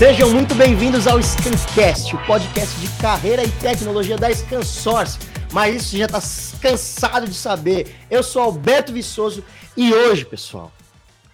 [0.00, 5.18] Sejam muito bem-vindos ao Scancast, o podcast de carreira e tecnologia da Scansource.
[5.52, 6.20] Mas isso já está
[6.58, 7.94] cansado de saber.
[8.10, 9.44] Eu sou Alberto Viçoso
[9.76, 10.72] e hoje, pessoal,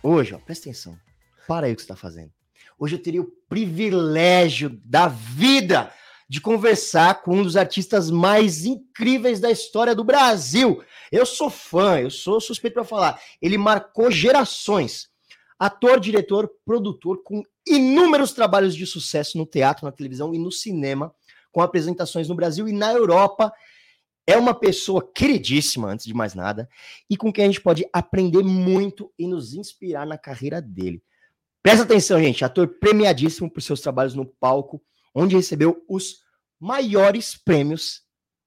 [0.03, 0.99] hoje, ó, presta atenção,
[1.46, 2.32] para aí o que você está fazendo.
[2.77, 5.93] Hoje eu teria o privilégio da vida
[6.29, 10.83] de conversar com um dos artistas mais incríveis da história do Brasil.
[11.12, 13.21] Eu sou fã, eu sou suspeito para falar.
[13.40, 15.09] Ele marcou gerações.
[15.57, 21.14] Ator, diretor, produtor, com inúmeros trabalhos de sucesso no teatro, na televisão e no cinema,
[21.50, 23.52] com apresentações no Brasil e na Europa.
[24.26, 26.68] É uma pessoa queridíssima, antes de mais nada,
[27.08, 31.02] e com quem a gente pode aprender muito e nos inspirar na carreira dele.
[31.62, 32.44] Presta atenção, gente.
[32.44, 34.83] Ator premiadíssimo por seus trabalhos no palco,
[35.14, 36.19] onde recebeu os
[36.61, 38.03] maiores prêmios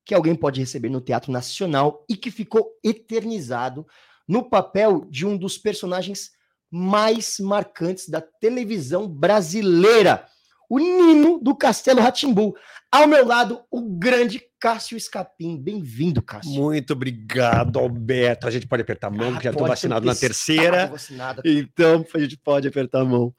[0.06, 3.86] que alguém pode receber no Teatro Nacional e que ficou eternizado
[4.28, 6.32] no papel de um dos personagens
[6.72, 10.26] mais marcantes da televisão brasileira,
[10.70, 12.56] o Nino do Castelo Ratimbu.
[12.92, 15.58] Ao meu lado, o grande Cássio Escapim.
[15.58, 16.52] Bem-vindo, Cássio.
[16.52, 18.48] Muito obrigado, Alberto.
[18.48, 20.88] A gente pode apertar a mão, ah, já estou vacinado na terceira.
[20.88, 21.42] Vacinado.
[21.46, 23.34] Então, a gente pode apertar a mão.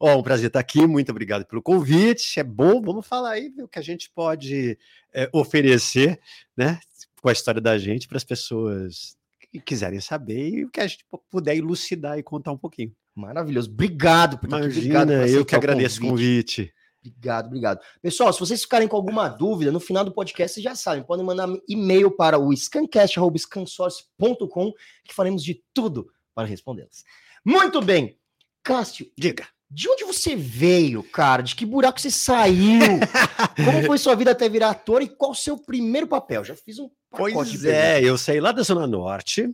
[0.00, 2.38] Ó, oh, um prazer estar aqui, muito obrigado pelo convite.
[2.38, 4.78] É bom, vamos falar aí o que a gente pode
[5.12, 6.20] é, oferecer,
[6.56, 6.78] né,
[7.20, 9.17] com a história da gente para as pessoas que
[9.64, 12.92] quiserem saber e o que a gente puder elucidar e contar um pouquinho.
[13.14, 13.70] Maravilhoso.
[13.70, 14.78] Obrigado por estar aqui.
[14.78, 16.62] Obrigado eu que agradeço o convite.
[16.62, 16.78] convite.
[17.00, 17.80] Obrigado, obrigado.
[18.02, 21.24] Pessoal, se vocês ficarem com alguma dúvida, no final do podcast vocês já sabem, podem
[21.24, 24.72] mandar e-mail para o scancast.scansource.com
[25.04, 27.04] que faremos de tudo para respondê-las.
[27.44, 28.18] Muito bem.
[28.62, 29.48] Cássio, diga.
[29.70, 31.42] De onde você veio, cara?
[31.42, 32.80] De que buraco você saiu?
[33.64, 36.42] Como foi sua vida até virar ator e qual o seu primeiro papel?
[36.42, 39.50] Já fiz um Pois é, eu saí lá da Zona Norte.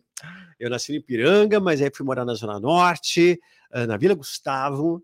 [0.59, 3.41] Eu nasci em Piranga, mas aí fui morar na Zona Norte,
[3.87, 5.03] na Vila Gustavo,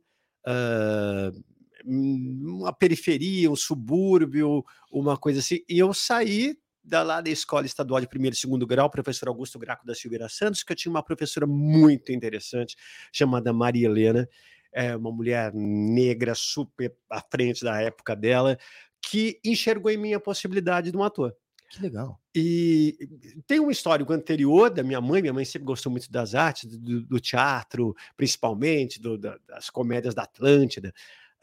[1.84, 5.60] uma periferia, um subúrbio, uma coisa assim.
[5.68, 9.58] E eu saí da lá da Escola Estadual de Primeiro e Segundo Grau, professor Augusto
[9.58, 12.76] Graco da Silveira Santos, que eu tinha uma professora muito interessante
[13.12, 14.28] chamada Maria Helena
[14.72, 18.58] é uma mulher negra super à frente da época dela,
[19.02, 21.34] que enxergou em mim a possibilidade de um ator.
[21.70, 22.20] Que legal.
[22.34, 22.98] E
[23.46, 25.22] tem um histórico anterior da minha mãe.
[25.22, 30.12] Minha mãe sempre gostou muito das artes, do, do teatro, principalmente, do, da, das comédias
[30.12, 30.92] da Atlântida.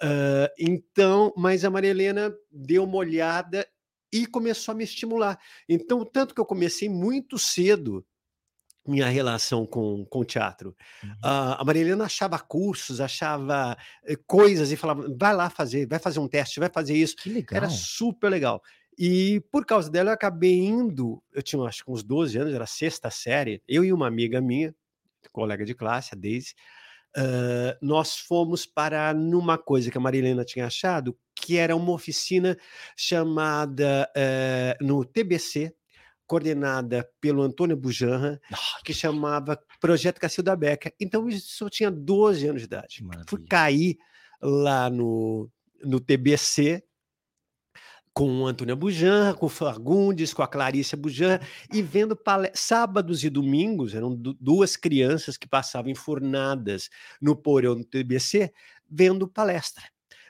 [0.04, 3.66] Uh, então, mas a Maria Helena deu uma olhada
[4.12, 5.40] e começou a me estimular.
[5.68, 8.06] Então, tanto que eu comecei muito cedo
[8.86, 10.76] minha relação com, com o teatro.
[11.04, 11.09] Uhum.
[11.09, 16.20] Uh, a Marilena achava cursos, achava eh, coisas e falava: vai lá fazer, vai fazer
[16.20, 17.16] um teste, vai fazer isso.
[17.16, 17.58] Que legal.
[17.58, 18.62] Era super legal.
[18.97, 21.22] E por causa dela, eu acabei indo.
[21.31, 23.62] Eu tinha acho que uns 12 anos, era sexta série.
[23.68, 24.74] Eu e uma amiga minha,
[25.31, 26.56] colega de classe, a Daisy,
[27.16, 32.58] uh, nós fomos para numa coisa que a Marilena tinha achado, que era uma oficina
[32.96, 35.75] chamada uh, no TBC,
[36.25, 38.41] coordenada pelo Antônio Bujanra,
[38.84, 40.91] que chamava Projeto Cacilda Beca.
[41.00, 43.03] Então, isso eu tinha 12 anos de idade.
[43.03, 43.29] Maravilha.
[43.29, 43.97] Fui cair
[44.41, 45.50] lá no,
[45.84, 46.84] no TBC
[48.17, 51.39] com o Antônio Bujanra, com o Fagundes, com a Clarícia Bujanra,
[51.72, 52.17] e vendo
[52.55, 56.89] sábados e domingos, eram duas crianças que passavam enfurnadas
[57.22, 58.51] no porão do TBC,
[58.89, 59.83] vendo palestra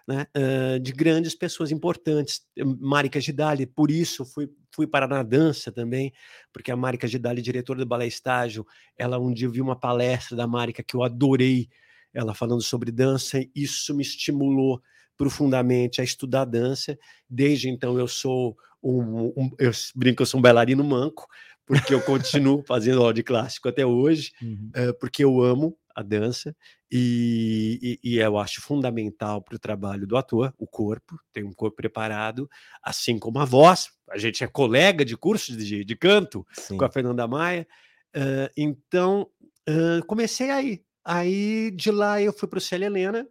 [0.06, 2.46] né, uh, de grandes pessoas importantes.
[2.78, 6.12] Marika Gidali, por isso fui, fui para na dança também,
[6.52, 8.68] porque a Marika Gidali, diretora do Balé Estágio,
[8.98, 11.70] ela um dia viu uma palestra da Marika que eu adorei,
[12.14, 14.82] ela falando sobre dança, e isso me estimulou
[15.18, 16.98] profundamente a estudar dança.
[17.30, 21.28] Desde então eu sou um, um eu brinco, eu sou um bailarino manco,
[21.66, 24.72] porque eu continuo fazendo aula de clássico até hoje, uhum.
[24.76, 26.56] uh, porque eu amo a dança,
[26.92, 31.54] e, e, e eu acho fundamental para o trabalho do ator, o corpo, tem um
[31.54, 32.48] corpo preparado,
[32.84, 33.90] assim como a voz.
[34.10, 36.78] A gente é colega de curso de, de canto Sim.
[36.78, 37.68] com a Fernanda Maia.
[38.16, 39.28] Uh, então,
[39.68, 40.82] uh, comecei aí.
[41.04, 43.28] Aí de lá eu fui para o Célia Helena,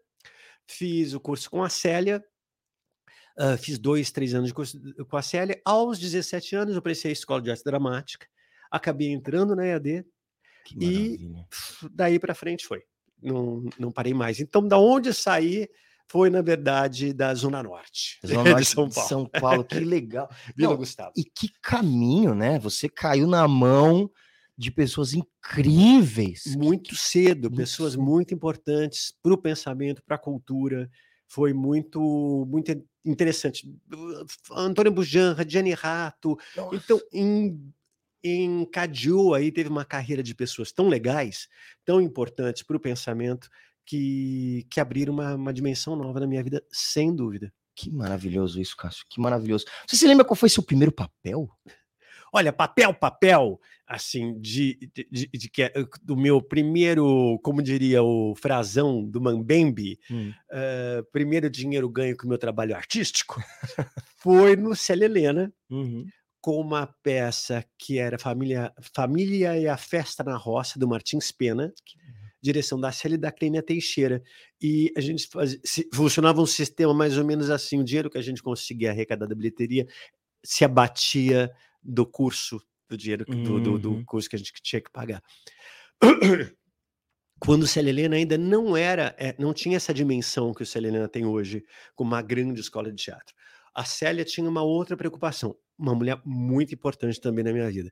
[0.67, 2.25] fiz o curso com a Célia,
[3.39, 4.79] uh, fiz dois, três anos de curso
[5.09, 5.61] com a Célia.
[5.65, 8.27] Aos 17 anos eu prestei a escola de arte dramática,
[8.71, 10.05] acabei entrando na EAD,
[10.81, 11.19] e
[11.93, 12.83] daí para frente foi.
[13.23, 14.41] Não, não parei mais.
[14.41, 15.69] Então, da onde saí
[16.09, 18.19] foi, na verdade, da Zona Norte.
[18.27, 19.09] Zona Norte de São Paulo.
[19.09, 20.29] São Paulo, que legal.
[20.57, 21.13] Vila não, Gustavo.
[21.17, 22.59] E que caminho, né?
[22.59, 24.11] Você caiu na mão
[24.57, 26.57] de pessoas incríveis.
[26.57, 28.03] Muito cedo, muito pessoas cedo.
[28.03, 30.91] muito importantes para o pensamento, para a cultura.
[31.29, 32.73] Foi muito, muito
[33.05, 33.69] interessante.
[34.53, 36.37] Antônio Bujan, Radiane Rato.
[36.57, 36.77] Nossa.
[36.77, 37.73] Então, em
[38.29, 41.49] encadeou aí, teve uma carreira de pessoas tão legais,
[41.85, 43.49] tão importantes para o pensamento,
[43.85, 47.53] que, que abriram uma, uma dimensão nova na minha vida, sem dúvida.
[47.75, 49.05] Que maravilhoso isso, Cássio.
[49.09, 49.65] Que maravilhoso.
[49.87, 51.49] Você se lembra qual foi seu primeiro papel?
[52.37, 55.73] Olha, papel, papel, assim, de, de, de, de que é,
[56.03, 60.35] do meu primeiro, como diria o frasão do Mambembe, hum.
[60.51, 63.43] uh, primeiro dinheiro ganho com o meu trabalho artístico,
[64.21, 66.05] foi no Célia Helena, uhum.
[66.39, 71.73] com uma peça que era Família, Família e a Festa na Roça, do Martins Pena.
[72.43, 74.23] Direção da Célia e da Clênia Teixeira.
[74.61, 78.19] E a gente faz, se, funcionava um sistema mais ou menos assim: o dinheiro que
[78.19, 79.87] a gente conseguia arrecadar da bilheteria
[80.45, 81.51] se abatia
[81.87, 84.05] do curso, do dinheiro do, do, do, uhum.
[84.05, 85.23] curso que a gente tinha que pagar.
[87.39, 91.09] Quando Célia Helena ainda não era, é, não tinha essa dimensão que o Célia Helena
[91.09, 91.63] tem hoje,
[91.95, 93.35] com uma grande escola de teatro.
[93.75, 97.91] A Célia tinha uma outra preocupação, uma mulher muito importante também na minha vida.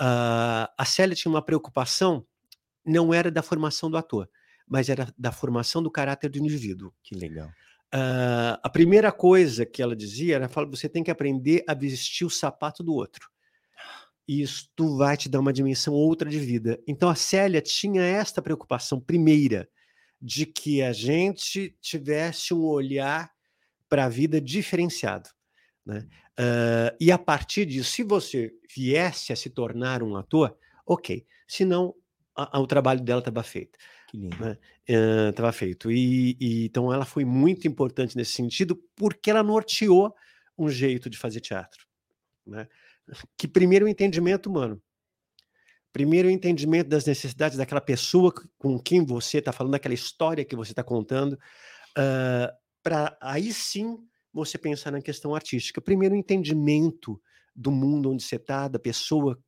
[0.00, 2.26] Uh, a Célia tinha uma preocupação
[2.88, 4.28] não era da formação do ator,
[4.66, 6.92] mas era da formação do caráter do indivíduo.
[7.02, 7.50] Que legal.
[7.94, 12.30] Uh, a primeira coisa que ela dizia era: você tem que aprender a vestir o
[12.30, 13.28] sapato do outro.
[14.26, 14.68] Isso
[14.98, 16.78] vai te dar uma dimensão outra de vida.
[16.86, 19.66] Então a Célia tinha esta preocupação primeira
[20.20, 23.30] de que a gente tivesse um olhar
[23.88, 25.30] para a vida diferenciado.
[25.86, 26.06] Né?
[26.38, 30.54] Uh, e a partir disso, se você viesse a se tornar um ator,
[30.86, 31.26] ok.
[31.46, 31.94] Se não,
[32.36, 33.78] o trabalho dela estava feito.
[34.08, 34.36] Que lindo.
[34.38, 34.56] Né?
[35.28, 35.92] Estava uh, feito.
[35.92, 40.14] E, e, então ela foi muito importante nesse sentido, porque ela norteou
[40.56, 41.86] um jeito de fazer teatro.
[42.46, 42.66] Né?
[43.36, 44.82] Que primeiro o entendimento humano.
[45.92, 50.56] Primeiro o entendimento das necessidades daquela pessoa com quem você está falando, daquela história que
[50.56, 52.52] você está contando, uh,
[52.82, 53.98] para aí sim
[54.32, 55.80] você pensar na questão artística.
[55.80, 57.20] Primeiro o entendimento
[57.54, 59.38] do mundo onde você está, da pessoa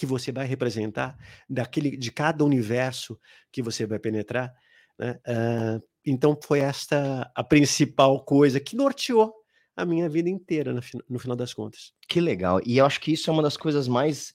[0.00, 1.14] que você vai representar,
[1.46, 3.20] daquele, de cada universo
[3.52, 4.50] que você vai penetrar.
[4.98, 5.20] Né?
[5.28, 9.30] Uh, então foi esta a principal coisa que norteou
[9.76, 11.92] a minha vida inteira no, no final das contas.
[12.08, 12.62] Que legal.
[12.64, 14.32] E eu acho que isso é uma das coisas mais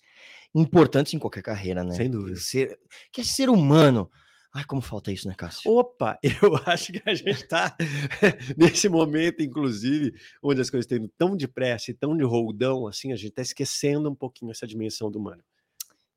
[0.54, 1.96] importantes em qualquer carreira, né?
[1.96, 2.36] Sem dúvida.
[2.36, 2.78] Ser,
[3.12, 4.08] que é ser humano.
[4.54, 5.72] Ai, como falta isso, né, Cássio?
[5.72, 7.76] Opa, eu acho que a gente está
[8.56, 10.14] nesse momento, inclusive,
[10.44, 14.12] onde as coisas estão tão depressa e tão de roldão, assim, a gente está esquecendo
[14.12, 15.44] um pouquinho essa dimensão do humano.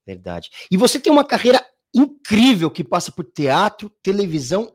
[0.09, 0.49] Verdade.
[0.71, 1.63] E você tem uma carreira
[1.95, 4.75] incrível que passa por teatro, televisão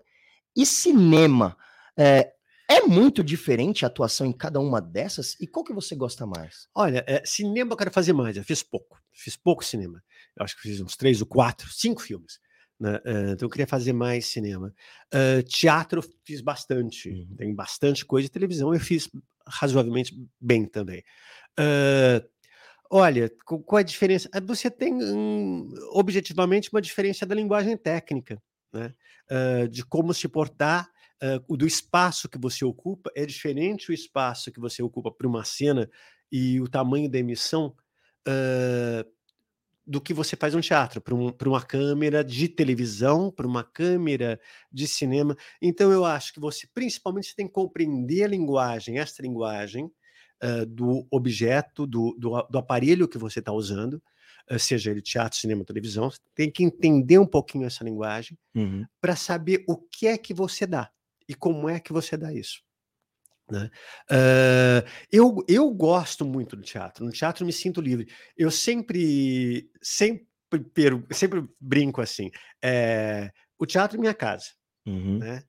[0.55, 1.57] e cinema.
[1.97, 2.31] É,
[2.69, 5.35] é muito diferente a atuação em cada uma dessas?
[5.39, 6.67] E qual que você gosta mais?
[6.75, 8.37] Olha, é, cinema eu quero fazer mais.
[8.37, 9.01] Eu fiz pouco.
[9.11, 10.03] Fiz pouco cinema.
[10.37, 12.39] Eu acho que fiz uns três ou quatro, cinco filmes.
[12.79, 12.97] Né?
[12.97, 14.71] Uh, então eu queria fazer mais cinema.
[15.11, 17.09] Uh, teatro eu fiz bastante.
[17.09, 17.35] Uhum.
[17.37, 18.29] Tem bastante coisa.
[18.29, 19.09] Televisão eu fiz
[19.47, 21.03] razoavelmente bem também.
[21.59, 22.32] Uh,
[22.89, 24.29] Olha, qual é a diferença?
[24.31, 28.41] Ah, você tem um, objetivamente uma diferença da linguagem técnica,
[28.71, 28.93] né?
[29.31, 30.89] Uh, de como se portar,
[31.47, 33.11] uh, do espaço que você ocupa.
[33.15, 35.89] É diferente o espaço que você ocupa para uma cena
[36.31, 37.75] e o tamanho da emissão
[38.27, 39.11] uh,
[39.85, 44.39] do que você faz no teatro, para um, uma câmera de televisão, para uma câmera
[44.71, 45.35] de cinema.
[45.61, 49.91] Então, eu acho que você, principalmente, você tem que compreender a linguagem, essa linguagem,
[50.43, 54.01] uh, do objeto, do, do, do, aparelho que você está usando,
[54.51, 58.85] uh, seja ele teatro, cinema, televisão, tem que entender um pouquinho essa linguagem uhum.
[58.99, 60.91] para saber o que é que você dá
[61.27, 62.61] e como é que você dá isso.
[63.49, 63.69] Né?
[64.09, 67.05] Uh, eu, eu gosto muito do teatro.
[67.05, 68.07] No teatro me sinto livre.
[68.37, 70.27] Eu sempre, sempre,
[71.11, 72.31] sempre brinco assim.
[72.61, 74.47] É, o teatro é minha casa.
[74.85, 75.19] Uhum.
[75.19, 75.43] Né?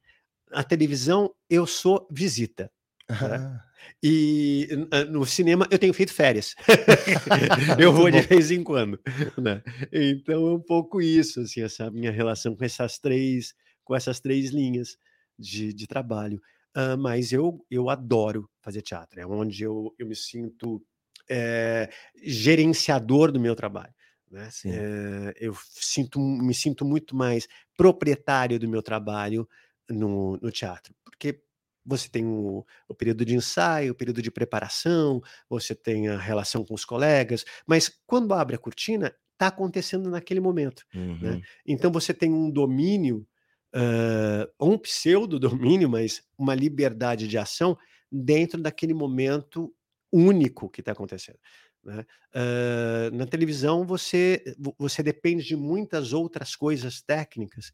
[0.53, 2.71] A televisão eu sou visita.
[3.09, 3.61] Né?
[4.03, 4.69] E
[5.11, 6.55] no cinema eu tenho feito férias.
[7.79, 9.01] eu vou de vez em quando.
[9.39, 9.63] Né?
[9.93, 14.51] Então é um pouco isso, assim, essa minha relação com essas três, com essas três
[14.51, 14.97] linhas
[15.39, 16.41] de, de trabalho.
[16.77, 20.83] Uh, mas eu, eu adoro fazer teatro, é onde eu, eu me sinto
[21.29, 21.89] é,
[22.23, 23.95] gerenciador do meu trabalho.
[24.31, 24.49] Né?
[24.67, 29.49] É, eu sinto, me sinto muito mais proprietário do meu trabalho
[29.89, 31.41] no, no teatro, porque
[31.85, 36.65] você tem o, o, período de ensaio, o período de preparação, você tem a relação
[36.65, 40.85] com os colegas, mas quando abre a cortina, está acontecendo naquele momento.
[40.95, 41.01] Né?
[41.01, 41.19] Uhum.
[41.21, 41.43] Né?
[41.67, 43.27] Então você tem um domínio,
[43.75, 47.77] uh, um pseudo-domínio, mas uma liberdade de ação
[48.11, 49.75] dentro daquele momento
[50.13, 51.39] único que está acontecendo.
[51.83, 52.07] Né?
[52.35, 54.43] Uh, na televisão você,
[54.79, 57.73] você depende de muitas outras coisas técnicas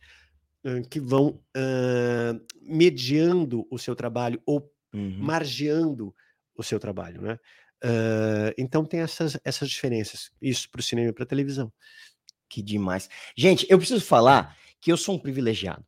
[0.90, 5.16] que vão uh, mediando o seu trabalho ou uhum.
[5.18, 6.14] margeando
[6.54, 7.38] o seu trabalho, né?
[7.82, 11.72] Uh, então tem essas, essas diferenças, isso para o cinema e para a televisão.
[12.48, 13.08] Que demais.
[13.36, 15.84] Gente, eu preciso falar que eu sou um privilegiado.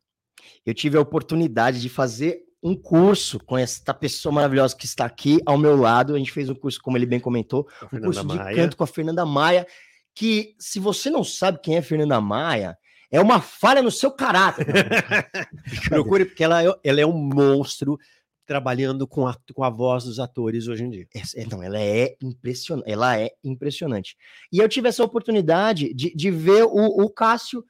[0.65, 5.39] Eu tive a oportunidade de fazer um curso com esta pessoa maravilhosa que está aqui
[5.45, 6.15] ao meu lado.
[6.15, 8.55] A gente fez um curso, como ele bem comentou, um curso de Maia.
[8.55, 9.67] canto com a Fernanda Maia,
[10.15, 12.77] que se você não sabe quem é Fernanda Maia,
[13.13, 14.65] é uma falha no seu caráter.
[15.87, 17.95] Procure, porque ela, é, ela é um monstro
[18.43, 21.07] trabalhando com a, com a voz dos atores hoje em dia.
[21.37, 22.91] Então, ela é impressionante.
[22.91, 24.17] Ela é impressionante.
[24.51, 27.63] E eu tive essa oportunidade de, de ver o, o Cássio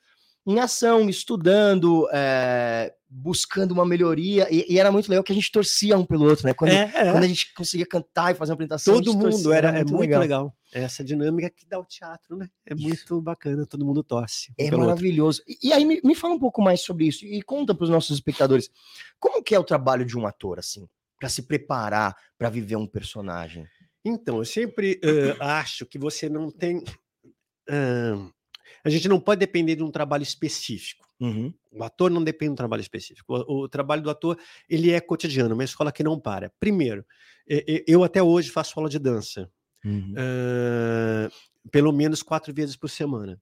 [0.47, 5.51] em ação, estudando, é, buscando uma melhoria, e, e, era muito legal que a gente
[5.51, 6.53] torcia um pelo outro, né?
[6.53, 7.11] Quando, é, é.
[7.11, 8.95] quando a gente conseguia cantar e fazer uma apresentação.
[8.95, 10.21] Todo mundo, torcia, era, era, muito, muito legal.
[10.21, 10.55] legal.
[10.73, 12.49] Essa dinâmica que dá o teatro, né?
[12.65, 12.83] É isso.
[12.83, 14.53] muito bacana, todo mundo torce.
[14.57, 15.43] É maravilhoso.
[15.47, 17.89] E, e, aí, me, me fala um pouco mais sobre isso, e conta para os
[17.89, 18.69] nossos espectadores,
[19.19, 20.87] como que é o trabalho de um ator, assim,
[21.19, 23.67] para se preparar para viver um personagem?
[24.03, 26.79] Então, eu sempre uh, acho que você não tem...
[27.69, 28.31] Uh,
[28.83, 31.07] a gente não pode depender de um trabalho específico.
[31.19, 31.53] Uhum.
[31.71, 33.33] O ator não depende de um trabalho específico.
[33.33, 34.37] O, o, trabalho do ator
[34.69, 36.51] ele é cotidiano, uma escola que não para.
[36.59, 37.05] Primeiro,
[37.87, 39.49] eu até hoje faço aula de dança,
[39.83, 40.13] uhum.
[40.13, 43.39] uh, pelo menos quatro vezes por semana.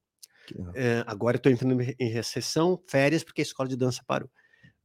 [0.52, 4.30] Uh, agora estou entrando em recessão, férias, porque a escola de dança parou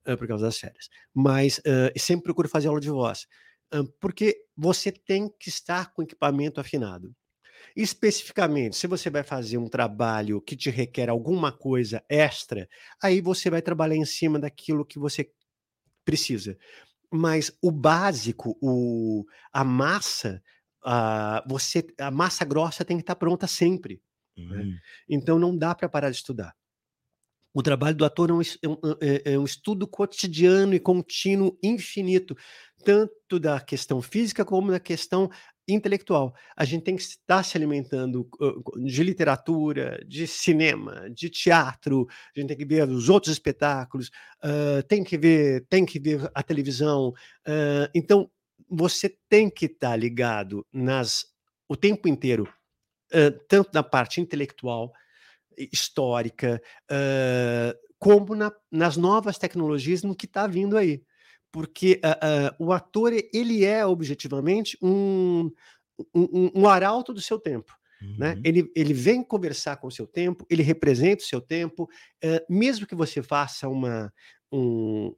[0.07, 0.89] uh, por causa das férias.
[1.13, 1.61] Mas
[1.97, 3.27] sempre procuro fazer aula de voz,
[4.01, 7.15] porque você tem que estar com equipamento afinado.
[7.75, 12.69] Especificamente, se você vai fazer um trabalho que te requer alguma coisa extra,
[13.03, 15.31] aí você vai trabalhar em cima daquilo que você
[16.05, 16.57] precisa.
[17.13, 20.43] Mas o básico, o, a massa,
[20.87, 24.01] a, você, a massa grossa tem que estar pronta sempre.
[24.39, 24.49] Uhum.
[24.49, 24.79] Né?
[25.09, 26.55] Então não dá para parar de estudar.
[27.53, 28.41] O trabalho do ator é um,
[29.01, 32.37] é, é um, estudo cotidiano e contínuo, infinito,
[32.85, 35.31] tanto da questão física como da questão
[35.67, 36.35] intelectual.
[36.55, 38.29] A gente tem que estar se alimentando
[38.85, 44.09] de literatura, de cinema, de teatro, a gente tem que ver os outros espetáculos,
[44.45, 47.09] uh, tem que ver, tem que ver a televisão.
[47.49, 48.31] Uh, então,
[48.69, 51.25] você tem que estar ligado nas
[51.69, 52.49] o tempo inteiro,
[53.13, 54.93] uh, tanto na parte intelectual,
[55.73, 56.61] histórica,
[57.99, 61.03] como na, nas novas tecnologias no que está vindo aí
[61.57, 65.51] porque uh, uh, o ator ele é objetivamente um,
[66.15, 67.73] um, um arauto do seu tempo.
[67.99, 68.09] Né?
[68.09, 68.19] Uhum.
[68.19, 68.41] Né?
[68.45, 71.85] Ele, ele vem conversar com o seu tempo, ele representa o seu tempo,
[72.23, 74.13] uh, mesmo que você faça uma,
[74.53, 75.15] um,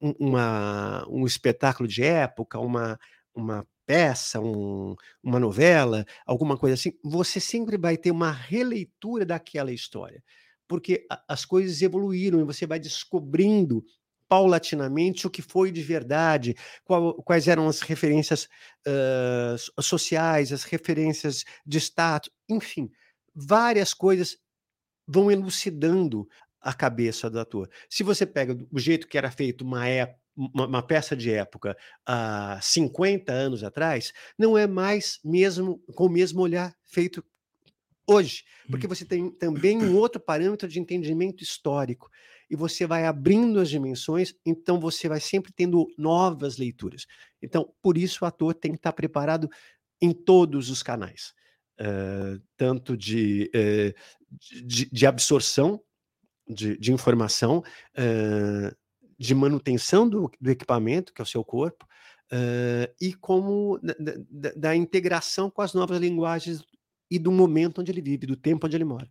[0.00, 2.98] uma, um espetáculo de época, uma,
[3.34, 9.72] uma peça, um, uma novela, alguma coisa assim, você sempre vai ter uma releitura daquela
[9.72, 10.22] história,
[10.68, 13.84] porque a, as coisas evoluíram e você vai descobrindo
[14.28, 18.48] paulatinamente o que foi de verdade, qual, quais eram as referências
[18.86, 22.88] uh, sociais, as referências de status, enfim,
[23.34, 24.38] várias coisas
[25.04, 26.28] vão elucidando
[26.60, 27.68] a cabeça do ator.
[27.88, 29.84] Se você pega o jeito que era feito uma,
[30.36, 36.10] uma, uma, peça de época há 50 anos atrás, não é mais mesmo com o
[36.10, 37.24] mesmo olhar feito
[38.06, 42.10] hoje, porque você tem também um outro parâmetro de entendimento histórico
[42.50, 47.06] e você vai abrindo as dimensões, então você vai sempre tendo novas leituras.
[47.40, 49.48] Então, por isso o ator tem que estar preparado
[50.02, 51.32] em todos os canais,
[51.80, 53.94] uh, tanto de, uh,
[54.66, 55.80] de, de, absorção
[56.52, 58.76] de, de informação, uh,
[59.18, 61.86] de manutenção do, do, equipamento, que é o seu corpo,
[63.00, 63.94] e como da,
[64.30, 66.62] da, da integração com as novas linguagens
[67.10, 69.10] e do momento onde ele vive, do tempo onde ele mora.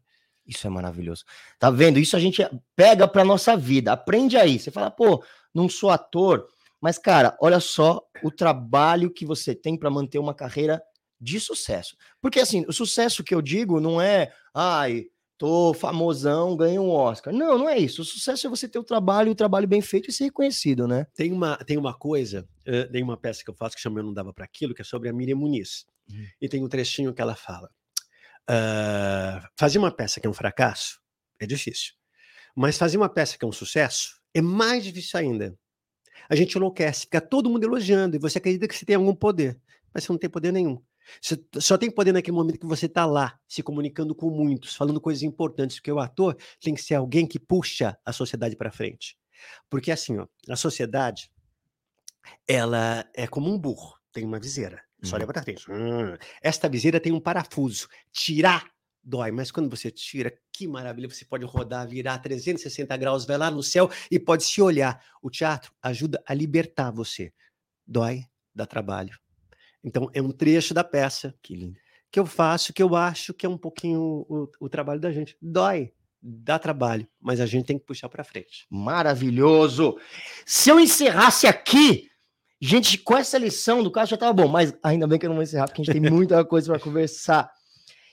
[0.49, 1.25] Isso é maravilhoso.
[1.59, 1.99] Tá vendo?
[1.99, 2.41] Isso a gente
[2.75, 3.91] pega para nossa vida.
[3.91, 4.57] Aprende aí.
[4.57, 6.47] Você fala, pô, não sou ator,
[6.81, 10.81] mas cara, olha só o trabalho que você tem para manter uma carreira
[11.19, 11.95] de sucesso.
[12.21, 15.05] Porque assim, o sucesso que eu digo não é, ai,
[15.39, 17.33] tô famosão, ganhei um Oscar.
[17.33, 18.01] Não, não é isso.
[18.01, 21.07] O sucesso é você ter o trabalho, o trabalho bem feito e ser reconhecido, né?
[21.15, 24.03] Tem uma, tem uma coisa, uh, tem uma peça que eu faço que chama Eu
[24.03, 25.85] Não Dava para Aquilo, que é sobre a Miriam Muniz.
[26.11, 26.25] Uhum.
[26.41, 27.69] E tem um trechinho que ela fala.
[28.49, 30.99] Uh, fazer uma peça que é um fracasso
[31.39, 31.93] é difícil.
[32.53, 35.57] Mas fazer uma peça que é um sucesso é mais difícil ainda.
[36.29, 39.57] A gente enlouquece, fica todo mundo elogiando e você acredita que você tem algum poder,
[39.93, 40.81] mas você não tem poder nenhum.
[41.21, 45.01] Você só tem poder naquele momento que você está lá, se comunicando com muitos, falando
[45.01, 49.17] coisas importantes, porque o ator tem que ser alguém que puxa a sociedade para frente.
[49.69, 51.31] Porque assim, ó, a sociedade,
[52.47, 54.81] ela é como um burro, tem uma viseira.
[55.01, 55.71] Só olha para frente.
[55.71, 57.87] Hum, esta viseira tem um parafuso.
[58.11, 58.69] Tirar
[59.09, 63.49] dói, mas quando você tira, que maravilha, você pode rodar, virar 360 graus, vai lá
[63.49, 65.03] no céu e pode se olhar.
[65.21, 67.33] O teatro ajuda a libertar você.
[67.85, 68.23] Dói,
[68.53, 69.17] dá trabalho.
[69.83, 71.73] Então, é um trecho da peça que,
[72.11, 75.37] que eu faço, que eu acho que é um pouquinho o, o trabalho da gente.
[75.41, 78.65] Dói, dá trabalho, mas a gente tem que puxar para frente.
[78.69, 79.97] Maravilhoso.
[80.45, 82.09] Se eu encerrasse aqui,
[82.61, 85.37] gente, com essa lição do caso já tava bom, mas ainda bem que eu não
[85.37, 87.49] vou encerrar, porque a gente tem muita coisa para conversar.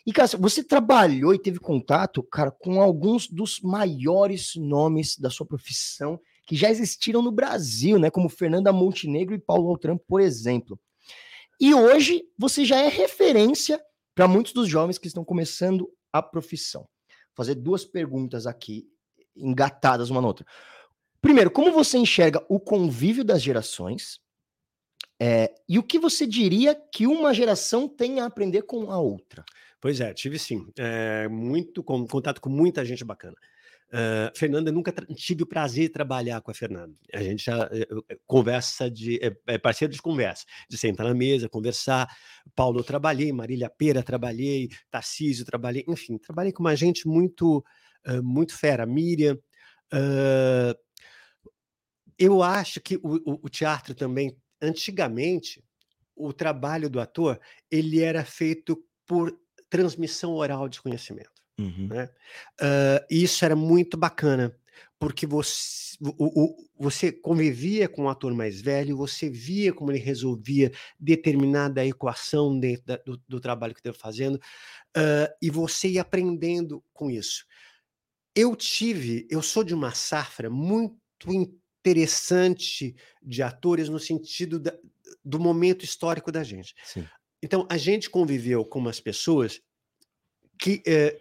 [0.07, 5.45] E, Cássio, você trabalhou e teve contato, cara, com alguns dos maiores nomes da sua
[5.45, 8.09] profissão que já existiram no Brasil, né?
[8.09, 10.79] Como Fernanda Montenegro e Paulo Altran, por exemplo.
[11.61, 13.83] E hoje você já é referência
[14.15, 16.83] para muitos dos jovens que estão começando a profissão.
[16.83, 18.89] Vou fazer duas perguntas aqui,
[19.37, 20.47] engatadas uma na outra.
[21.21, 24.21] Primeiro, como você enxerga o convívio das gerações?
[25.21, 29.45] É, e o que você diria que uma geração tem a aprender com a outra?
[29.81, 30.67] Pois é, tive sim.
[30.79, 33.37] É, muito com, contato com muita gente bacana.
[33.89, 36.93] Uh, Fernanda, nunca tive o prazer de trabalhar com a Fernanda.
[37.13, 39.19] A gente já uh, conversa de.
[39.23, 42.09] É, é, parceiro de conversa, de sentar na mesa, conversar.
[42.55, 47.65] Paulo, eu trabalhei, Marília Pera, trabalhei, Tarcísio, trabalhei, enfim, trabalhei com uma gente muito,
[48.09, 48.85] uh, muito fera.
[48.85, 49.39] Miriam.
[52.19, 55.63] eu acho que o, o, o teatro também, antigamente,
[56.17, 57.39] o trabalho do ator
[57.71, 59.39] ele era feito por
[59.69, 61.36] transmissão oral de conhecimento.
[61.59, 61.89] Uhum.
[61.89, 62.11] Né?
[62.61, 64.55] Uh, isso era muito bacana,
[64.99, 69.99] porque você, o, o, você convivia com um ator mais velho, você via como ele
[69.99, 70.71] resolvia
[71.01, 76.83] determinada equação dentro da, do, do, trabalho que estava fazendo, uh, e você ia aprendendo
[76.93, 77.47] com isso.
[78.35, 80.97] Eu tive, eu sou de uma safra muito
[81.33, 84.77] interessante de atores no sentido da,
[85.25, 86.75] do momento histórico da gente.
[86.85, 87.07] Sim.
[87.43, 89.61] Então, a gente conviveu com umas pessoas
[90.59, 91.19] que eh,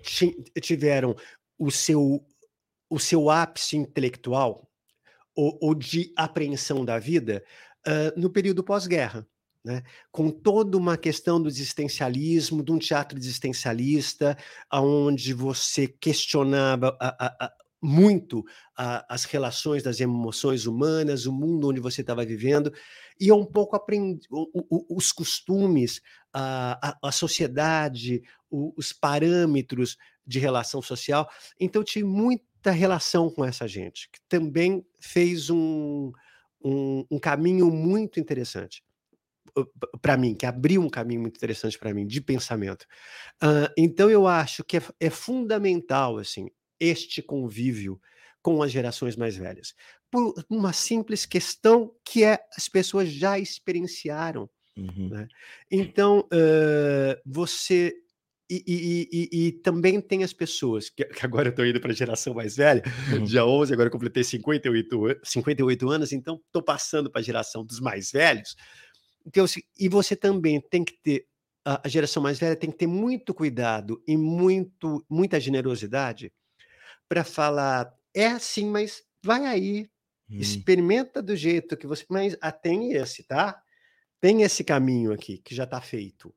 [0.62, 1.16] tiveram
[1.58, 2.26] o seu,
[2.90, 4.70] o seu ápice intelectual
[5.36, 7.44] ou, ou de apreensão da vida
[7.88, 9.28] uh, no período pós-guerra.
[9.64, 9.82] Né?
[10.12, 14.38] com toda uma questão do existencialismo, de um teatro existencialista,
[14.72, 18.46] onde você questionava a, a, a, muito
[18.76, 22.72] as relações das emoções humanas, o mundo onde você estava vivendo,
[23.20, 23.76] e um pouco
[24.90, 26.00] os costumes,
[26.34, 28.22] a, a, sociedade,
[28.76, 31.30] os parâmetros de relação social.
[31.60, 36.12] Então, eu tive muita relação com essa gente, que também fez um,
[36.64, 38.84] um, um caminho muito interessante
[40.02, 42.84] para mim, que abriu um caminho muito interessante para mim de pensamento.
[43.42, 48.00] Uh, então eu acho que é, é, fundamental assim este convívio
[48.42, 49.74] com as gerações mais velhas,
[50.12, 54.50] por uma simples questão que é as pessoas já experienciaram.
[54.78, 55.10] Uhum.
[55.10, 55.28] Né?
[55.72, 57.96] Então uh, você
[58.50, 61.96] e, e, e, e, também tem as pessoas, que, agora eu estou indo para a
[61.96, 63.24] geração mais velha, uhum.
[63.24, 67.80] dia 11, agora eu completei 58, 58 anos, então estou passando para a geração dos
[67.80, 68.56] mais velhos.
[69.26, 69.46] Então,
[69.80, 71.26] e você também tem que ter,
[71.66, 76.32] a, geração mais velha tem que ter muito cuidado e muito, muita generosidade
[77.10, 79.90] para falar, é assim, mas vai aí,
[80.30, 80.38] hum.
[80.38, 82.06] experimenta do jeito que você.
[82.10, 83.60] Mas ah, tem esse, tá?
[84.22, 86.34] Tem esse caminho aqui que já está feito.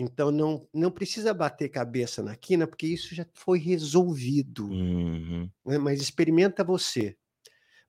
[0.00, 4.66] Então não, não precisa bater cabeça na quina, porque isso já foi resolvido.
[4.66, 5.50] Uhum.
[5.66, 5.76] Né?
[5.76, 7.14] Mas experimenta você.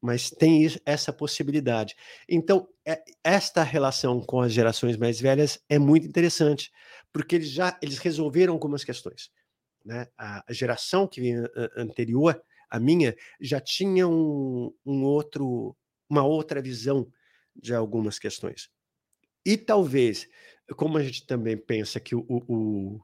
[0.01, 1.95] Mas tem isso, essa possibilidade.
[2.27, 6.69] Então, é, esta relação com as gerações mais velhas é muito interessante,
[7.13, 9.31] porque eles já eles resolveram algumas questões.
[9.85, 10.05] Né?
[10.17, 15.77] A, a geração que vinha anterior, a minha, já tinha um, um outro,
[16.09, 17.07] uma outra visão
[17.55, 18.69] de algumas questões.
[19.45, 20.27] E talvez
[20.75, 23.01] como a gente também pensa que o, o,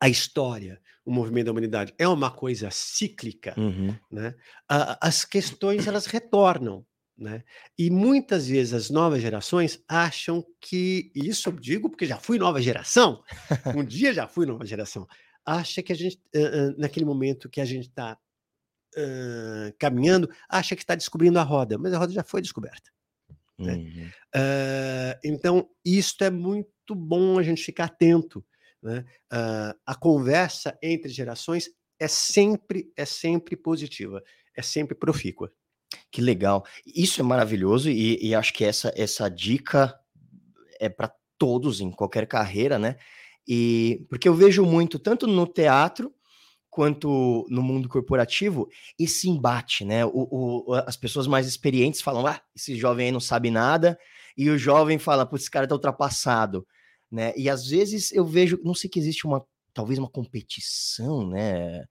[0.00, 3.94] a história, o movimento da humanidade é uma coisa cíclica, uhum.
[4.10, 4.34] né?
[4.68, 6.84] as questões elas retornam.
[7.16, 7.44] Né?
[7.78, 12.62] E muitas vezes as novas gerações acham que, isso eu digo porque já fui nova
[12.62, 13.22] geração,
[13.76, 15.06] um dia já fui nova geração,
[15.44, 16.18] acha que a gente,
[16.78, 18.16] naquele momento que a gente está
[18.96, 22.90] uh, caminhando, acha que está descobrindo a roda, mas a roda já foi descoberta.
[23.60, 23.74] Né?
[23.74, 24.06] Uhum.
[24.34, 28.44] Uh, então, isso é muito bom a gente ficar atento.
[28.82, 29.04] Né?
[29.32, 31.68] Uh, a conversa entre gerações
[31.98, 34.22] é sempre, é sempre positiva,
[34.56, 35.52] é sempre profícua.
[36.10, 36.64] Que legal.
[36.86, 39.98] Isso é maravilhoso e, e acho que essa, essa dica
[40.78, 42.96] é para todos em qualquer carreira, né?
[43.46, 46.14] E porque eu vejo muito, tanto no teatro
[46.70, 50.06] quanto no mundo corporativo, esse embate, né?
[50.06, 53.98] O, o, as pessoas mais experientes falam, ah, esse jovem aí não sabe nada,
[54.36, 56.66] e o jovem fala, putz, esse cara tá ultrapassado,
[57.10, 57.32] né?
[57.36, 61.84] E às vezes eu vejo, não sei que existe uma, talvez uma competição, né?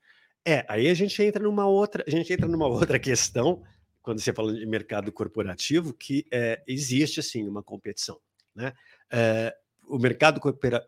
[0.47, 3.61] É, aí a gente entra numa outra, a gente entra numa outra questão,
[4.01, 8.17] quando você fala de mercado corporativo, que é, existe, assim, uma competição,
[8.55, 8.71] né?
[9.11, 9.53] É,
[9.85, 10.39] o mercado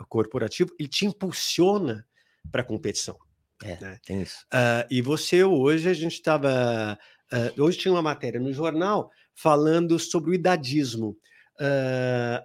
[0.07, 2.05] corporativo, ele te impulsiona
[2.51, 3.17] para a competição
[3.63, 3.99] É, né?
[4.05, 4.45] tem isso.
[4.53, 6.97] Uh, e você hoje, a gente estava.
[7.31, 11.17] Uh, hoje tinha uma matéria no jornal falando sobre o idadismo.
[11.59, 12.43] Uh,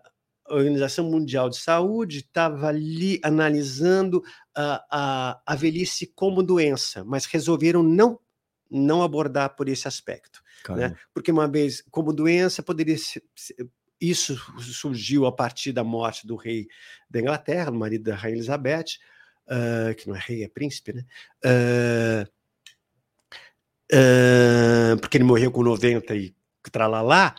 [0.48, 4.22] a Organização Mundial de Saúde estava ali analisando
[4.54, 8.18] a, a, velhice como doença, mas resolveram não,
[8.70, 10.40] não abordar por esse aspecto.
[10.68, 10.96] Né?
[11.12, 13.22] Porque uma vez, como doença, poderia ser,
[14.00, 16.68] isso surgiu a partir da morte do rei
[17.08, 18.98] da Inglaterra, do marido da rainha Elizabeth,
[19.48, 21.04] uh, que não é rei, é príncipe, né?
[23.92, 26.34] Uh, porque ele morreu com 90 e
[26.70, 27.34] tralalá,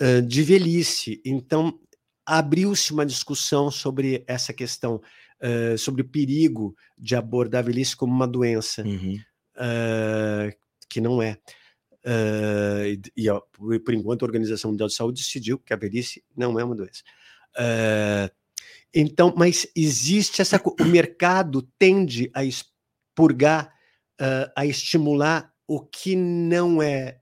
[0.00, 1.20] uh, de velhice.
[1.24, 1.78] Então,
[2.24, 5.00] abriu-se uma discussão sobre essa questão,
[5.78, 9.18] sobre o perigo de abordar a velhice como uma doença, uhum.
[10.88, 11.38] que não é.
[12.04, 15.76] Uh, e, e ó, por, por, enquanto a Organização Mundial de Saúde decidiu que a
[15.76, 17.02] velhice não é uma doença.
[17.56, 18.30] Uh,
[18.94, 20.60] então, mas existe essa.
[20.80, 23.72] O mercado tende a expurgar,
[24.20, 27.20] uh, a estimular o que não é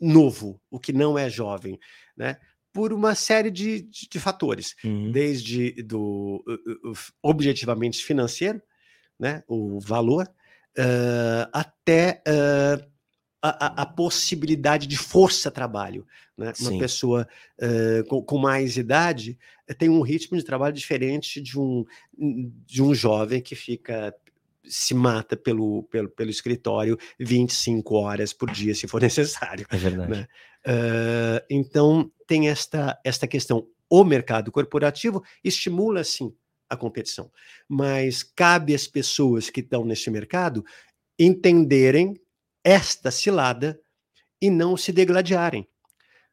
[0.00, 1.78] novo, o que não é jovem,
[2.16, 2.36] né?
[2.72, 5.12] Por uma série de, de, de fatores, uhum.
[5.12, 8.60] desde do uh, uh, objetivamente financeiro,
[9.18, 9.44] né?
[9.46, 10.28] O valor,
[11.52, 12.20] até
[13.40, 16.04] a, a, possibilidade de força-trabalho.
[16.36, 16.52] Né?
[16.60, 17.28] Uma pessoa
[17.60, 21.84] uh, com, com, mais idade eh, tem um ritmo de trabalho diferente de um,
[22.66, 24.12] de um jovem que fica
[24.66, 29.66] se mata pelo, pelo, pelo escritório 25 horas por dia, se for necessário.
[29.70, 30.10] É verdade.
[30.10, 30.28] Né?
[30.66, 33.68] Uh, então, tem esta, esta questão.
[33.88, 36.34] O mercado corporativo estimula, sim,
[36.68, 37.30] a competição,
[37.68, 40.64] mas cabe às pessoas que estão neste mercado
[41.18, 42.14] entenderem
[42.64, 43.78] esta cilada
[44.40, 45.68] e não se degladiarem.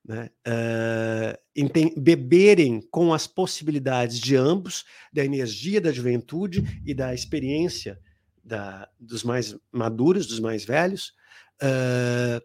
[0.04, 0.30] Né?
[0.48, 4.84] Uh, beberem com as possibilidades de ambos,
[5.14, 8.00] da energia da juventude e da experiência
[8.44, 11.14] da, dos mais maduros, dos mais velhos,
[11.62, 12.44] uh,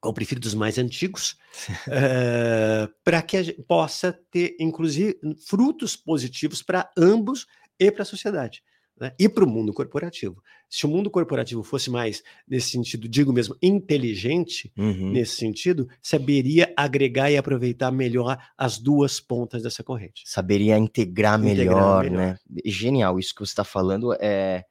[0.00, 1.36] ou prefiro dos mais antigos,
[1.88, 7.46] uh, para que a gente possa ter, inclusive, frutos positivos para ambos
[7.78, 8.62] e para a sociedade
[9.00, 9.12] né?
[9.18, 10.42] e para o mundo corporativo.
[10.68, 15.12] Se o mundo corporativo fosse mais, nesse sentido, digo mesmo, inteligente, uhum.
[15.12, 20.22] nesse sentido, saberia agregar e aproveitar melhor as duas pontas dessa corrente.
[20.26, 22.38] Saberia integrar, melhor, integrar melhor, né?
[22.64, 24.64] Genial, isso que você está falando é.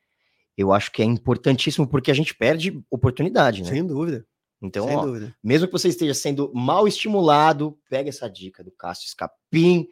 [0.55, 3.69] Eu acho que é importantíssimo porque a gente perde oportunidade, né?
[3.69, 4.25] Sem dúvida.
[4.61, 5.05] Então, ó,
[5.43, 9.87] mesmo que você esteja sendo mal estimulado, pega essa dica do Cássio Escapim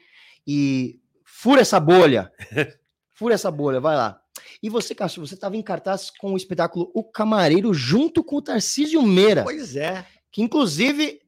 [0.46, 2.32] e fura essa bolha.
[3.14, 4.20] fura essa bolha, vai lá.
[4.62, 8.42] E você, Cássio, você estava em cartaz com o espetáculo O Camareiro junto com o
[8.42, 9.44] Tarcísio Meira.
[9.44, 10.06] Pois é.
[10.32, 11.22] Que inclusive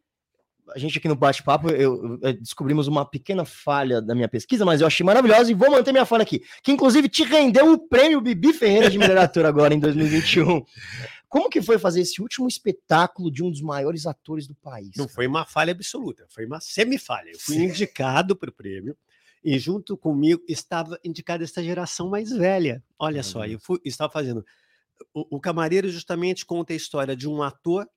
[0.75, 4.81] a gente aqui no bate-papo, eu, eu, descobrimos uma pequena falha da minha pesquisa, mas
[4.81, 6.43] eu achei maravilhosa e vou manter minha falha aqui.
[6.61, 10.63] Que inclusive te rendeu o prêmio Bibi Ferreira de literatura agora em 2021.
[11.29, 14.91] Como que foi fazer esse último espetáculo de um dos maiores atores do país?
[14.95, 17.31] Não foi uma falha absoluta, foi uma semifalha.
[17.31, 18.95] Eu fui indicado para o prêmio.
[19.43, 22.83] E junto comigo estava indicada esta geração mais velha.
[22.97, 24.45] Olha só, eu fui, estava fazendo.
[25.13, 27.87] O, o Camareiro justamente conta a história de um ator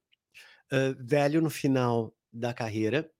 [0.72, 3.10] uh, velho no final da carreira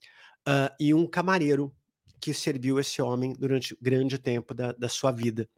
[0.46, 1.74] uh, e um camareiro
[2.20, 5.48] que serviu esse homem durante grande tempo da, da sua vida.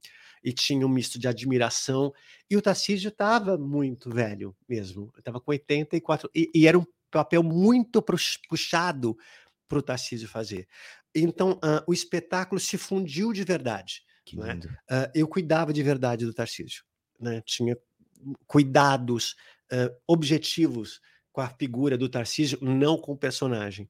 [0.45, 2.13] E tinha um misto de admiração.
[2.51, 5.13] E o Tarcísio estava muito velho mesmo.
[5.17, 6.31] Estava com 84.
[6.35, 8.03] E, e era um papel muito
[8.49, 9.17] puxado
[9.69, 10.67] para o Tarcísio fazer.
[11.15, 14.03] Então, uh, o espetáculo se fundiu de verdade.
[14.33, 14.55] Né?
[14.91, 16.85] Uh, eu cuidava de verdade do Tarcísio.
[17.21, 17.43] Né?
[17.45, 17.77] Tinha
[18.47, 19.35] cuidados
[19.73, 21.01] uh, objetivos
[21.33, 23.89] com a figura do Tarcísio, não com o personagem.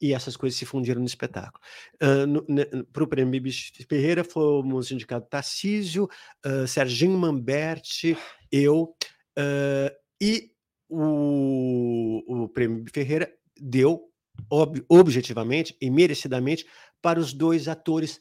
[0.00, 1.62] E essas coisas se fundiram no espetáculo.
[1.94, 3.52] Uh, Para o Prêmio Bibi
[3.88, 6.08] Ferreira, fomos indicados Tarcísio,
[6.68, 8.16] Serginho Mamberti,
[8.52, 8.94] eu,
[10.20, 10.52] e
[10.88, 14.05] o, o Prêmio Ferreira deu
[14.50, 16.66] ob objetivamente e merecidamente
[17.00, 18.20] para os dois atores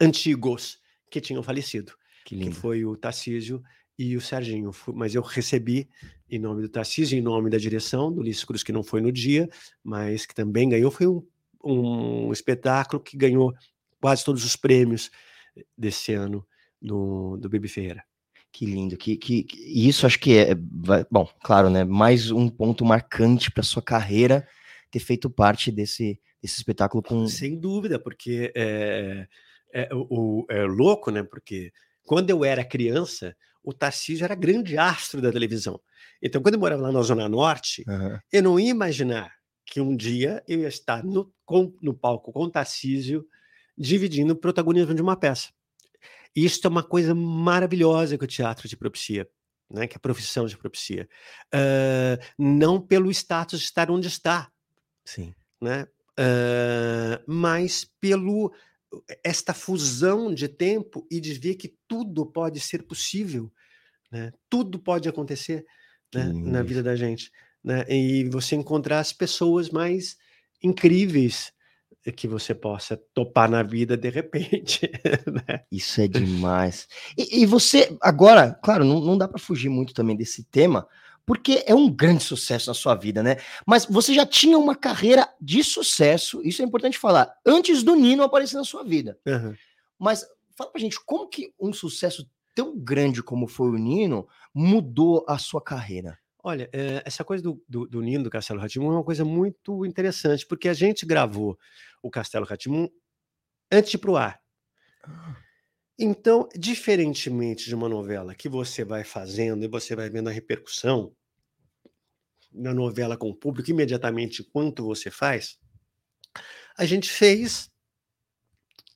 [0.00, 0.78] antigos
[1.10, 1.92] que tinham falecido,
[2.24, 3.62] que, que foi o Tarcísio
[3.98, 4.70] e o Serginho.
[4.94, 5.88] Mas eu recebi
[6.28, 9.12] em nome do Tarcísio, em nome da direção do Ulisses Cruz, que não foi no
[9.12, 9.48] dia,
[9.84, 10.90] mas que também ganhou.
[10.90, 11.22] Foi um,
[11.62, 13.54] um espetáculo que ganhou
[14.00, 15.10] quase todos os prêmios
[15.76, 16.44] desse ano
[16.80, 18.02] do, do Baby Ferreira.
[18.50, 21.84] Que lindo, que, que, que isso acho que é, bom, claro, né?
[21.84, 24.46] Mais um ponto marcante para sua carreira
[24.92, 27.26] ter feito parte desse, desse espetáculo com.
[27.26, 29.26] Sem dúvida, porque é,
[29.72, 31.22] é, o, é louco, né?
[31.22, 31.72] Porque
[32.04, 35.80] quando eu era criança, o Tarcísio era grande astro da televisão.
[36.20, 38.18] Então, quando eu morava lá na Zona Norte, uhum.
[38.30, 39.32] eu não ia imaginar
[39.64, 43.26] que um dia eu ia estar no, com, no palco com o Tarcísio
[43.76, 45.48] dividindo o protagonismo de uma peça.
[46.36, 49.26] E isso é uma coisa maravilhosa que o teatro te propicia.
[49.70, 51.08] né, que a profissão te propicia.
[51.54, 54.51] Uh, não pelo status de estar onde está.
[55.04, 55.34] Sim.
[55.60, 55.86] Né?
[56.18, 58.52] Uh, mas pelo
[59.24, 63.50] esta fusão de tempo e de ver que tudo pode ser possível,
[64.10, 64.32] né?
[64.50, 65.64] tudo pode acontecer
[66.14, 66.30] né?
[66.32, 67.30] na vida da gente.
[67.64, 67.84] Né?
[67.88, 70.16] E você encontrar as pessoas mais
[70.62, 71.52] incríveis
[72.16, 74.90] que você possa topar na vida de repente.
[75.26, 75.62] Né?
[75.70, 76.88] Isso é demais.
[77.16, 80.86] E, e, você, agora, claro, não, não dá para fugir muito também desse tema,
[81.26, 83.36] porque é um grande sucesso na sua vida, né?
[83.66, 88.22] Mas você já tinha uma carreira de sucesso, isso é importante falar, antes do Nino
[88.22, 89.18] aparecer na sua vida.
[89.26, 89.54] Uhum.
[89.98, 95.24] Mas fala pra gente, como que um sucesso tão grande como foi o Nino mudou
[95.28, 96.18] a sua carreira?
[96.44, 99.86] Olha, é, essa coisa do, do, do Nino do Castelo Ratimum é uma coisa muito
[99.86, 101.56] interessante, porque a gente gravou
[102.02, 102.88] o Castelo Ratimum
[103.70, 104.40] antes de ir pro ar.
[105.04, 105.36] Ah.
[105.98, 111.14] Então, diferentemente de uma novela que você vai fazendo e você vai vendo a repercussão
[112.52, 115.58] na novela com o público imediatamente quanto você faz,
[116.76, 117.70] a gente fez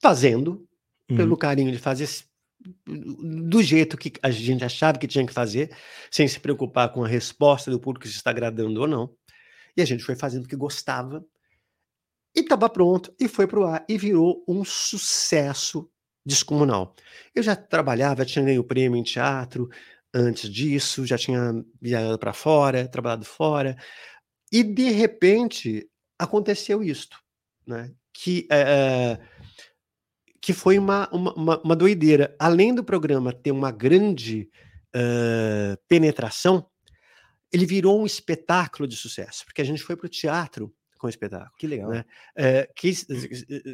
[0.00, 0.66] fazendo,
[1.10, 1.16] uhum.
[1.16, 2.08] pelo carinho de fazer
[2.86, 5.74] do jeito que a gente achava que tinha que fazer,
[6.10, 9.14] sem se preocupar com a resposta do público se está agradando ou não.
[9.76, 11.24] E a gente foi fazendo o que gostava
[12.34, 15.90] e estava pronto e foi para o ar e virou um sucesso
[16.26, 16.94] descomunal.
[17.32, 19.70] Eu já trabalhava, tinha ganho prêmio em teatro
[20.12, 23.76] antes disso, já tinha viajado para fora, trabalhado fora,
[24.50, 27.18] e de repente aconteceu isto,
[27.66, 27.92] né?
[28.12, 29.18] Que, é,
[30.40, 32.34] que foi uma, uma, uma, doideira.
[32.38, 34.48] Além do programa ter uma grande
[34.94, 36.66] uh, penetração,
[37.52, 41.10] ele virou um espetáculo de sucesso, porque a gente foi para o teatro com o
[41.10, 41.52] espetáculo.
[41.58, 41.90] Que legal.
[41.90, 42.04] Né?
[42.34, 42.90] É, que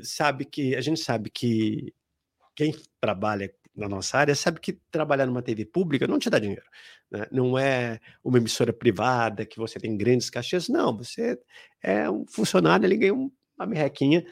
[0.02, 1.94] sabe que a gente sabe que
[2.54, 6.64] quem trabalha na nossa área sabe que trabalhar numa TV pública não te dá dinheiro.
[7.10, 7.26] Né?
[7.30, 10.96] Não é uma emissora privada que você tem grandes cachês, não.
[10.98, 11.38] Você
[11.82, 14.24] é um funcionário, ele ganha uma merrequinha.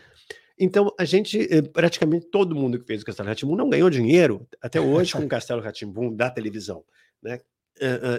[0.58, 4.46] Então, a gente, eh, praticamente todo mundo que fez o Castelo Ratimbum não ganhou dinheiro
[4.60, 6.84] até hoje com o Castelo Ratimbum da televisão.
[7.22, 7.40] Né?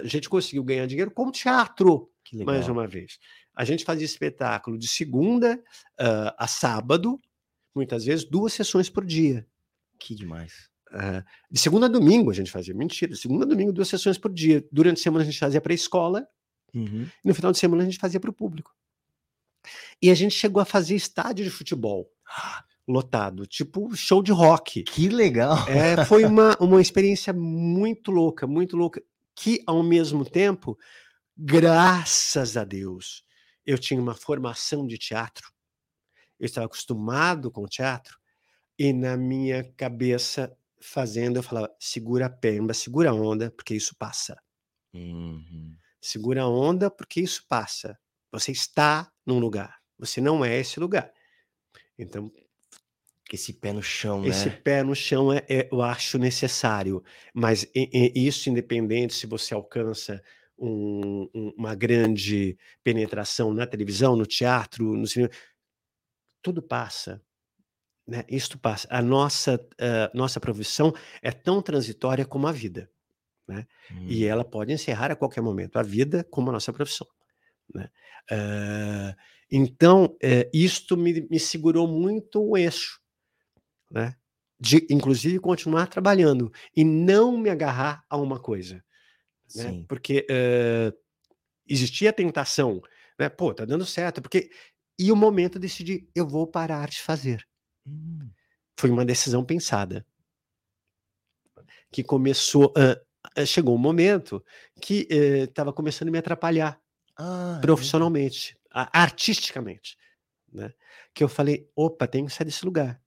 [0.02, 2.10] A gente conseguiu ganhar dinheiro com teatro,
[2.44, 3.18] mais uma vez.
[3.54, 5.54] A gente fazia espetáculo de segunda
[6.00, 7.20] uh, a sábado,
[7.72, 9.46] muitas vezes duas sessões por dia.
[10.02, 10.68] Que demais.
[10.90, 14.18] Uh, de segunda a domingo a gente fazia, mentira, de segunda a domingo, duas sessões
[14.18, 14.66] por dia.
[14.72, 16.26] Durante a semana a gente fazia para a escola,
[16.74, 17.08] uhum.
[17.24, 18.74] e no final de semana a gente fazia para o público.
[20.02, 22.10] E a gente chegou a fazer estádio de futebol
[22.86, 24.82] lotado, tipo show de rock.
[24.82, 25.56] Que legal!
[25.68, 29.00] É, foi uma, uma experiência muito louca, muito louca,
[29.36, 30.76] que ao mesmo tempo,
[31.36, 33.24] graças a Deus,
[33.64, 35.52] eu tinha uma formação de teatro,
[36.40, 38.20] eu estava acostumado com teatro,
[38.82, 43.94] e na minha cabeça, fazendo, eu falava: segura a perna, segura a onda, porque isso
[43.96, 44.36] passa.
[44.92, 45.76] Uhum.
[46.00, 47.96] Segura a onda, porque isso passa.
[48.32, 51.12] Você está num lugar, você não é esse lugar.
[51.96, 52.32] Então.
[53.32, 54.56] Esse pé no chão, esse né?
[54.62, 60.22] pé no chão é, é eu acho necessário, mas isso independente se você alcança
[60.58, 65.30] um, uma grande penetração na televisão, no teatro, no cinema,
[66.42, 67.22] tudo passa
[68.06, 68.24] né?
[68.28, 68.86] Isto passa.
[68.90, 72.90] A nossa, uh, nossa profissão é tão transitória como a vida.
[73.46, 73.66] Né?
[73.90, 74.06] Hum.
[74.08, 77.06] E ela pode encerrar a qualquer momento, a vida como a nossa profissão.
[77.74, 77.88] Né?
[78.30, 79.16] Uh,
[79.50, 83.00] então, uh, isto me, me, segurou muito o eixo,
[83.90, 84.16] né?
[84.58, 88.82] de inclusive continuar trabalhando e não me agarrar a uma coisa.
[89.54, 89.84] Né?
[89.88, 90.96] Porque uh,
[91.68, 92.80] existia a tentação,
[93.18, 93.28] né?
[93.28, 94.50] pô, tá dando certo, porque.
[94.98, 97.44] E o momento de decidir, eu vou parar de fazer.
[97.86, 98.30] Hum.
[98.76, 100.06] Foi uma decisão pensada.
[101.90, 102.72] Que começou.
[102.76, 104.44] Uh, chegou um momento
[104.80, 106.80] que estava uh, começando a me atrapalhar
[107.16, 108.88] ah, profissionalmente, é.
[108.92, 109.96] artisticamente.
[110.52, 110.72] Né?
[111.14, 113.00] Que eu falei: opa, tenho que sair desse lugar.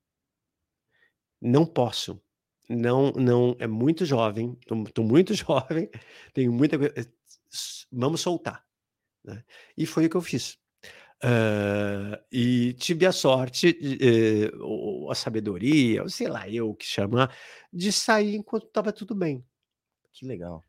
[1.41, 2.21] Não posso.
[2.67, 5.89] Não, não, é muito jovem, estou muito jovem,
[6.33, 6.93] tenho muita coisa.
[6.97, 7.05] Eh,
[7.91, 8.65] vamos soltar.
[9.23, 9.43] Né?
[9.77, 10.57] E foi o que eu fiz.
[11.25, 17.35] Uh, e tive a sorte, uh, ou a sabedoria, ou sei lá, eu que chamar,
[17.73, 19.43] de sair enquanto estava tudo bem.
[20.13, 20.63] Que legal.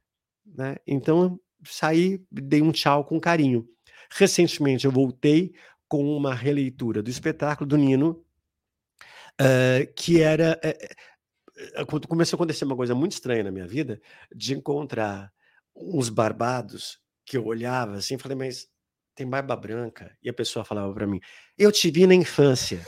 [0.47, 0.77] Né?
[0.87, 3.69] Então, saí, dei um tchau com carinho.
[4.11, 5.53] Recentemente, eu voltei
[5.87, 8.25] com uma releitura do espetáculo do Nino,
[9.38, 10.59] uh, que era.
[11.87, 14.01] quando começou a acontecer uma coisa muito estranha na minha vida,
[14.35, 15.31] de encontrar
[15.75, 18.71] uns barbados que eu olhava assim e falei, mas
[19.16, 20.16] tem barba branca.
[20.22, 21.20] E a pessoa falava para mim:
[21.59, 22.81] Eu te vi na infância.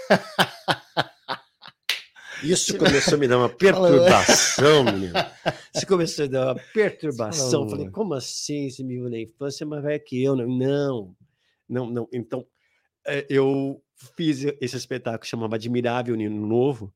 [2.42, 5.14] Isso começou a me dar uma perturbação, menino.
[5.74, 7.68] Isso começou a dar uma perturbação.
[7.68, 10.36] Falei, como assim se me viu na infância, mas vai que eu?
[10.36, 11.16] Não,
[11.68, 12.08] não, não.
[12.12, 12.46] Então,
[13.06, 13.82] é, eu
[14.16, 16.94] fiz esse espetáculo que chamava Admirável Nino Novo,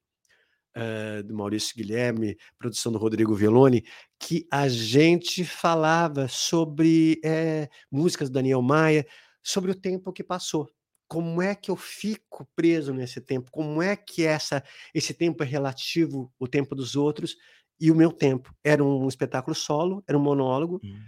[0.77, 3.85] uh, do Maurício Guilherme, produção do Rodrigo Veloni,
[4.19, 9.07] que a gente falava sobre é, músicas do Daniel Maia,
[9.43, 10.69] sobre o tempo que passou.
[11.09, 13.51] Como é que eu fico preso nesse tempo?
[13.51, 17.37] Como é que essa, esse tempo é relativo o tempo dos outros
[17.79, 18.55] e o meu tempo?
[18.65, 20.99] Era um espetáculo solo, era um monólogo, hum.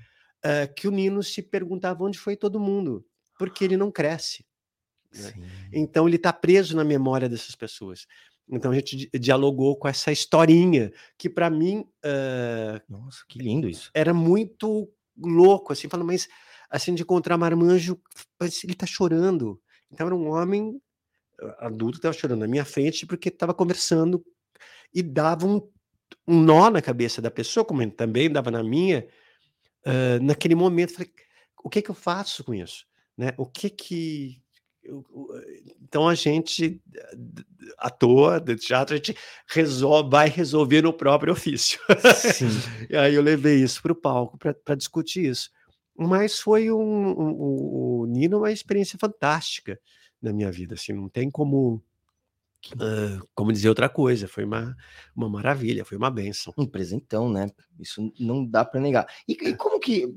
[0.44, 3.06] uh, que o Nino se perguntava onde foi todo mundo,
[3.38, 4.44] porque ele não cresce.
[5.14, 5.32] Né?
[5.72, 8.06] Então ele está preso na memória dessas pessoas.
[8.48, 13.90] Então a gente dialogou com essa historinha que para mim uh, nossa que lindo isso.
[13.94, 16.28] era muito louco assim falando mas
[16.68, 17.98] assim de encontrar marmanjo
[18.40, 19.60] ele está chorando.
[19.90, 20.80] Então era um homem
[21.58, 24.24] adulto que estava chorando na minha frente porque estava conversando
[24.92, 25.56] e dava um,
[26.26, 29.06] um, nó na cabeça da pessoa como também dava na minha
[29.86, 30.94] uh, naquele momento.
[30.94, 31.10] Falei
[31.62, 32.84] o que que eu faço com isso?
[33.16, 33.32] Né?
[33.38, 34.42] O que que
[35.82, 36.80] então a gente,
[37.78, 39.16] à toa, do teatro, a gente
[39.46, 41.80] resolve, vai resolver no próprio ofício.
[42.90, 45.50] e aí eu levei isso para o palco para discutir isso.
[45.96, 49.78] Mas foi um, um, o Nino uma experiência fantástica
[50.20, 50.74] na minha vida.
[50.74, 51.82] Assim, não tem como
[52.72, 54.74] Uh, como dizer outra coisa, foi uma,
[55.14, 56.52] uma maravilha, foi uma benção.
[56.56, 57.46] Um presentão, né?
[57.78, 59.06] Isso não dá para negar.
[59.28, 60.14] E, e, como que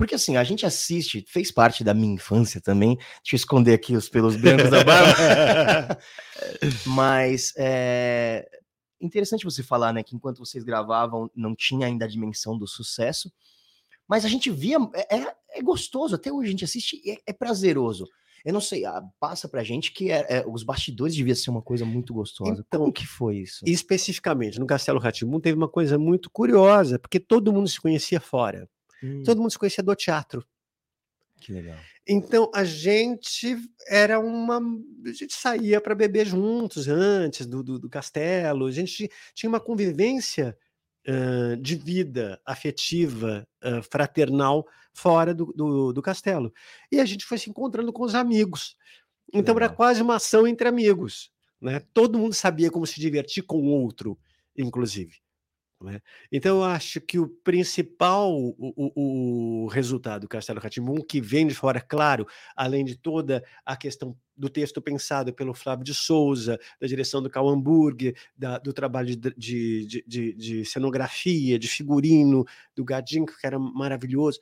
[0.00, 2.96] porque assim, a gente assiste, fez parte da minha infância também.
[2.96, 5.98] Deixa eu esconder aqui os pelos brancos da barba.
[6.88, 8.48] Mas é
[8.98, 13.30] interessante você falar, né, que enquanto vocês gravavam, não tinha ainda a dimensão do sucesso.
[14.08, 17.18] Mas a gente via, é, é, é gostoso, até hoje a gente assiste e é,
[17.26, 18.06] é prazeroso.
[18.42, 21.60] Eu não sei, ah, passa pra gente que é, é, os bastidores devia ser uma
[21.60, 22.64] coisa muito gostosa.
[22.66, 23.62] Então, Como que foi isso?
[23.66, 28.66] Especificamente, no Castelo Ratimum teve uma coisa muito curiosa, porque todo mundo se conhecia fora.
[29.02, 29.22] Hum.
[29.24, 30.44] Todo mundo se conhecia do teatro.
[31.40, 31.78] Que legal.
[32.06, 33.56] Então a gente
[33.88, 34.58] era uma.
[34.58, 39.60] A gente saía para beber juntos antes do, do, do, castelo, a gente tinha uma
[39.60, 40.56] convivência
[41.08, 46.52] uh, de vida afetiva, uh, fraternal, fora do, do, do, castelo.
[46.92, 48.76] E a gente foi se encontrando com os amigos.
[49.32, 49.68] Então legal.
[49.68, 51.30] era quase uma ação entre amigos.
[51.60, 51.80] Né?
[51.94, 54.18] Todo mundo sabia como se divertir com o outro,
[54.56, 55.20] inclusive.
[55.82, 56.00] Né?
[56.30, 61.46] Então, eu acho que o principal o, o, o resultado do Castelo Ratimbum, que vem
[61.46, 66.58] de fora, claro, além de toda a questão do texto pensado pelo Flávio de Souza,
[66.78, 72.44] da direção do Cal Hamburger, da, do trabalho de, de, de, de, cenografia, de figurino,
[72.76, 74.38] do Gadinho, que era maravilhoso,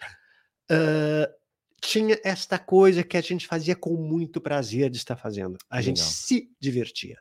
[0.70, 1.33] uh,
[1.81, 5.57] tinha esta coisa que a gente fazia com muito prazer de estar fazendo.
[5.70, 5.83] A Legal.
[5.83, 7.18] gente se divertia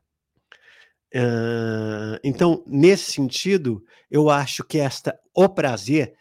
[2.23, 6.15] então, nesse sentido, eu acho que esta o prazer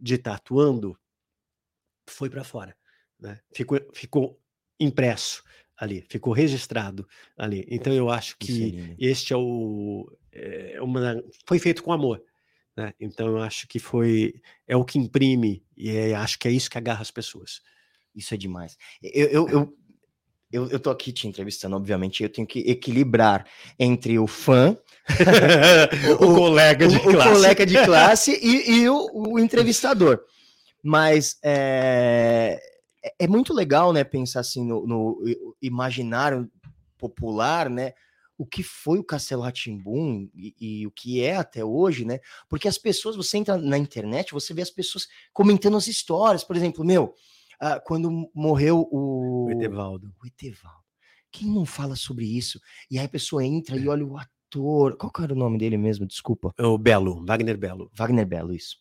[0.00, 0.96] de estar atuando
[2.08, 2.76] foi para fora,
[3.18, 3.38] né?
[3.54, 4.40] ficou, ficou
[4.78, 5.44] impresso
[5.76, 7.66] ali, ficou registrado ali.
[7.68, 12.22] Então, eu acho que é este é o é uma, foi feito com amor.
[12.76, 12.94] Né?
[13.00, 14.34] Então, eu acho que foi
[14.66, 17.60] é o que imprime e é, acho que é isso que agarra as pessoas.
[18.14, 18.76] Isso é demais.
[19.02, 19.78] Eu, eu, eu
[20.52, 23.46] eu, eu tô aqui te entrevistando, obviamente, eu tenho que equilibrar
[23.78, 24.76] entre o fã,
[26.20, 30.20] o, o, colega de o, classe, o colega de classe e, e o, o, entrevistador.
[30.82, 32.60] Mas é,
[33.18, 35.22] é muito legal, né, pensar assim no, no
[35.60, 36.50] imaginário
[36.98, 37.92] popular, né?
[38.40, 42.20] o que foi o Castelo Ratimbum e, e, o que é até hoje, né?
[42.48, 46.56] Porque as pessoas, você entra na internet, você vê as pessoas comentando as histórias, por
[46.56, 47.14] exemplo, meu,
[47.60, 49.46] ah, quando morreu o...
[49.46, 50.12] o Etevaldo.
[50.22, 50.78] O Etevaldo.
[51.30, 52.58] Quem não fala sobre isso?
[52.90, 54.96] E aí a pessoa entra e olha o ator.
[54.96, 56.06] Qual que era o nome dele mesmo?
[56.06, 56.52] Desculpa.
[56.58, 57.90] É o Belo, Wagner Belo.
[57.94, 58.76] Wagner Belo, isso.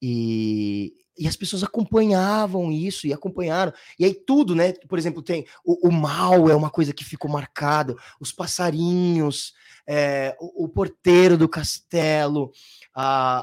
[0.00, 3.72] E, e as pessoas acompanhavam isso e acompanharam.
[3.98, 4.72] E aí tudo, né?
[4.88, 9.52] Por exemplo, tem o, o mal é uma coisa que ficou marcado, os passarinhos,
[9.86, 12.52] é, o, o, porteiro do castelo,
[12.94, 13.40] a,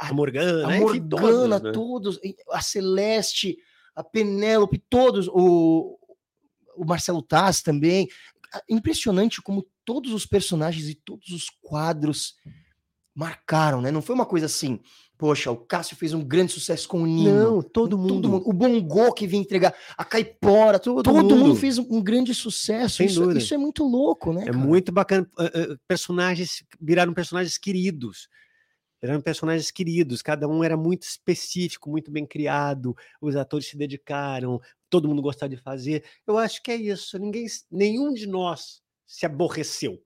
[0.00, 0.80] a, a Morgana, a?
[0.80, 1.72] Morgana, todos, né?
[1.72, 2.20] todos,
[2.50, 3.58] a Celeste
[3.94, 5.98] a Penélope, todos, o,
[6.76, 8.08] o Marcelo Taz também.
[8.68, 12.36] Impressionante como todos os personagens e todos os quadros
[13.14, 13.90] marcaram, né?
[13.90, 14.80] Não foi uma coisa assim,
[15.18, 17.32] poxa, o Cássio fez um grande sucesso com o Nino.
[17.32, 18.14] Não, todo mundo.
[18.14, 21.36] Todo mundo o Bongo que vinha entregar, a Caipora, todo, todo mundo.
[21.36, 21.56] mundo.
[21.56, 23.02] fez um, grande sucesso.
[23.02, 24.42] Isso, isso, é muito louco, né?
[24.42, 24.56] É cara?
[24.56, 25.28] muito bacana.
[25.86, 28.28] Personagens viraram personagens queridos
[29.02, 34.60] eram personagens queridos, cada um era muito específico, muito bem criado, os atores se dedicaram,
[34.88, 36.04] todo mundo gostava de fazer.
[36.26, 40.00] Eu acho que é isso, ninguém, nenhum de nós se aborreceu.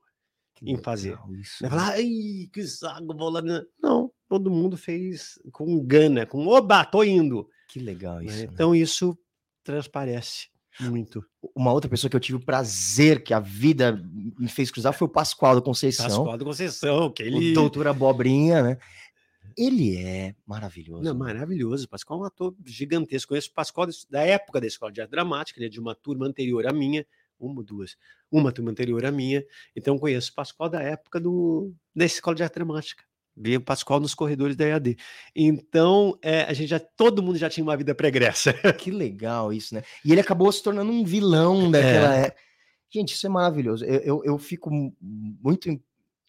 [0.63, 1.19] em fazer.
[1.39, 1.69] Isso, né?
[1.69, 3.43] Falar, ai, que saco, vou lá.
[3.83, 7.49] Não, todo mundo fez com gana, com oba, tô indo.
[7.69, 8.39] Que legal isso.
[8.39, 8.51] Né?
[8.51, 9.17] Então isso
[9.63, 10.49] transparece
[10.81, 11.25] muito.
[11.55, 14.03] Uma outra pessoa que eu tive o prazer que a vida
[14.39, 16.07] me fez cruzar foi o Pascoal da Conceição.
[16.07, 17.53] Pascoal da Conceição, que ele.
[17.53, 18.79] O doutor Abobrinha, né?
[19.57, 21.03] Ele é maravilhoso.
[21.03, 21.89] Não, maravilhoso.
[21.89, 23.31] Pascoal é um ator gigantesco.
[23.31, 26.27] Conheço o Pascoal da época da Escola de Arte Dramática, ele é de uma turma
[26.27, 27.07] anterior à minha,
[27.41, 27.97] uma, duas,
[28.31, 29.45] uma turma anterior à minha.
[29.75, 33.05] Então conheço o Pascoal da época do, da Escola de Arte Dramática.
[33.37, 34.97] Vi o Pascoal nos corredores da EAD.
[35.35, 38.55] Então, é, a gente já, todo mundo já tinha uma vida pregressa.
[38.79, 39.83] Que legal isso, né?
[40.05, 42.35] E ele acabou se tornando um vilão daquela é.
[42.91, 43.85] Gente, isso é maravilhoso.
[43.85, 44.71] Eu, eu, eu fico
[45.01, 45.69] muito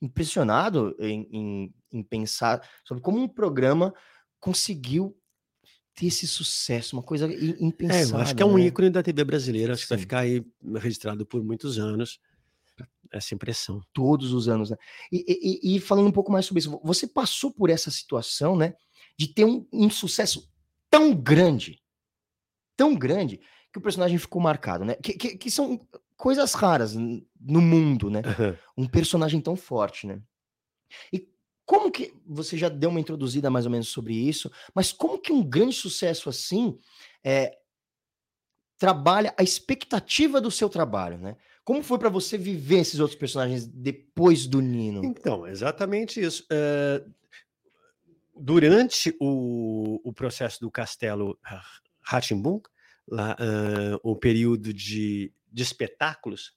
[0.02, 3.94] impressionado em, em, em, pensar sobre como um programa
[4.40, 5.16] conseguiu
[5.96, 7.28] ter esse sucesso, uma coisa
[7.60, 8.16] impensável.
[8.16, 8.66] É, eu acho que é um né?
[8.66, 9.88] ícone da TV brasileira, acho Sim.
[9.88, 10.46] que vai ficar aí
[10.76, 12.20] registrado por muitos anos
[13.12, 13.82] essa impressão.
[13.94, 14.78] Todos os anos, né?
[15.12, 18.74] E, e, e, falando um pouco mais sobre isso, você passou por essa situação, né?
[19.18, 20.52] De ter um, um, sucesso
[20.90, 21.82] tão grande,
[22.76, 23.40] tão grande,
[23.72, 24.96] que o personagem ficou marcado, né?
[24.96, 25.80] Que, que, que são
[26.16, 28.22] coisas raras no mundo, né?
[28.22, 28.84] Uhum.
[28.86, 30.22] Um personagem tão forte, né?
[31.12, 31.28] E
[31.66, 35.34] como que você já deu uma introduzida mais ou menos sobre isso, mas como que
[35.34, 36.78] um grande sucesso assim
[37.24, 37.58] é,
[38.78, 41.36] trabalha a expectativa do seu trabalho, né?
[41.68, 45.04] Como foi para você viver esses outros personagens depois do Nino?
[45.04, 46.48] Então, exatamente isso.
[46.50, 47.14] Uh,
[48.34, 51.38] durante o, o, processo do Castelo
[52.00, 52.62] Ratimbun,
[53.06, 56.54] lá, uh, o período de, de espetáculos,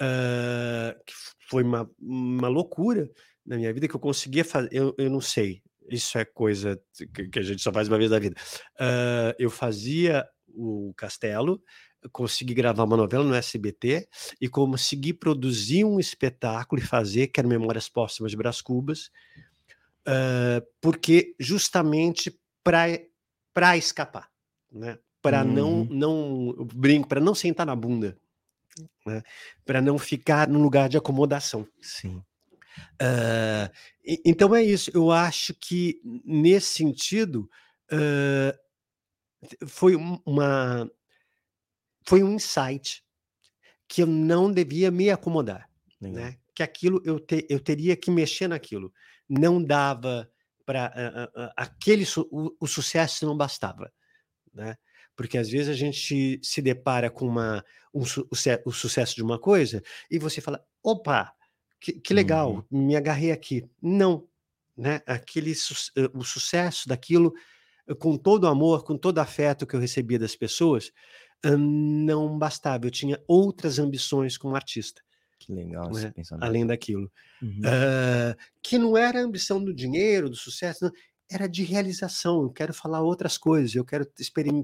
[0.00, 1.12] uh, que
[1.46, 3.10] foi uma, uma loucura
[3.44, 6.80] na minha vida, que eu conseguia fazer, eu, eu não sei, isso é coisa
[7.14, 8.36] que, que a gente só faz uma vez na vida.
[9.38, 11.62] eu fazia o Castelo,
[12.12, 14.08] consegui gravar uma novela no SBT
[14.40, 19.10] e consegui produzir um espetáculo e fazer, que era Memórias Póstumas de Brás Cubas,
[20.06, 24.28] uh, porque justamente para escapar,
[24.70, 24.98] né?
[25.22, 25.52] para uhum.
[25.52, 28.16] não, não brinco, para não sentar na bunda,
[29.06, 29.22] né?
[29.64, 31.66] para não ficar num lugar de acomodação.
[31.80, 32.22] Sim.
[33.02, 33.68] Uh,
[34.04, 34.90] e, então é isso.
[34.94, 37.50] Eu acho que nesse sentido
[37.92, 38.56] uh,
[39.66, 40.90] foi uma
[42.06, 43.04] foi um insight
[43.88, 45.68] que eu não devia me acomodar,
[46.00, 46.36] né?
[46.54, 48.92] Que aquilo eu, te, eu teria que mexer naquilo.
[49.28, 50.30] Não dava
[50.64, 53.92] para uh, uh, aquele su, o, o, sucesso não bastava,
[54.54, 54.76] né?
[55.16, 58.28] Porque às vezes a gente se depara com uma um, o,
[58.66, 61.32] o, sucesso de uma coisa e você fala, opa,
[61.80, 62.86] que, que legal, uhum.
[62.86, 63.68] me agarrei aqui.
[63.82, 64.28] Não,
[64.76, 65.02] né?
[65.06, 65.74] Aquele su,
[66.14, 67.34] o sucesso daquilo
[67.98, 70.92] com todo o amor, com todo o afeto que eu recebia das pessoas,
[71.44, 75.02] não bastava, eu tinha outras ambições como artista.
[75.38, 76.12] Que legal, né?
[76.40, 77.10] além daquilo.
[77.40, 77.60] Uhum.
[77.60, 80.92] Uh, que não era ambição do dinheiro, do sucesso, não,
[81.30, 82.42] era de realização.
[82.42, 84.04] Eu quero falar outras coisas, eu quero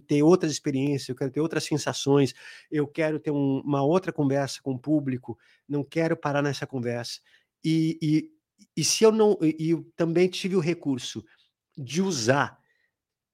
[0.07, 2.35] ter outras experiências, eu quero ter outras sensações,
[2.71, 7.21] eu quero ter um, uma outra conversa com o público, não quero parar nessa conversa.
[7.65, 8.31] E, e,
[8.77, 9.39] e se eu não.
[9.41, 11.25] E eu também tive o recurso
[11.77, 12.59] de usar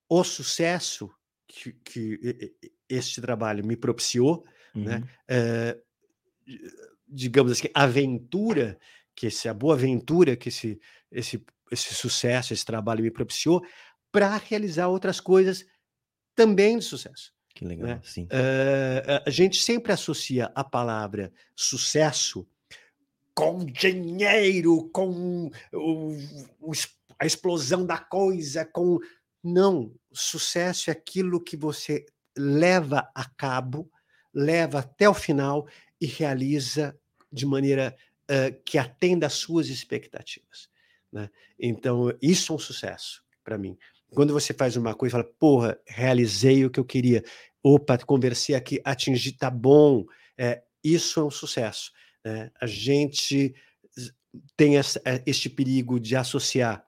[0.08, 1.10] o sucesso
[1.48, 2.54] que, que
[2.94, 5.00] este trabalho me propiciou, né, uhum.
[5.00, 5.08] né?
[5.28, 5.78] É,
[7.08, 8.78] digamos assim, aventura,
[9.14, 10.80] que esse, a boa aventura que esse,
[11.10, 13.62] esse, esse sucesso, esse trabalho me propiciou,
[14.10, 15.64] para realizar outras coisas
[16.34, 17.32] também de sucesso.
[17.54, 18.00] Que legal, né?
[18.02, 18.24] sim.
[18.24, 22.46] Uh, a gente sempre associa a palavra sucesso
[23.34, 26.16] com dinheiro, com o,
[26.60, 26.72] o,
[27.18, 28.98] a explosão da coisa, com
[29.42, 32.06] não, sucesso é aquilo que você
[32.36, 33.90] leva a cabo,
[34.32, 35.66] leva até o final
[36.00, 36.98] e realiza
[37.30, 37.96] de maneira
[38.30, 40.68] uh, que atenda às suas expectativas.
[41.12, 41.30] Né?
[41.58, 43.76] Então, isso é um sucesso para mim.
[44.14, 47.22] Quando você faz uma coisa e fala, porra, realizei o que eu queria,
[47.62, 50.04] opa, conversei aqui, atingi, tá bom,
[50.36, 51.92] é, isso é um sucesso.
[52.24, 52.50] Né?
[52.60, 53.54] A gente
[54.56, 56.84] tem essa, eh, este perigo de associar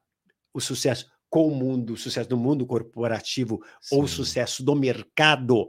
[0.53, 3.97] o sucesso com o mundo, o sucesso do mundo corporativo Sim.
[3.97, 5.69] ou o sucesso do mercado,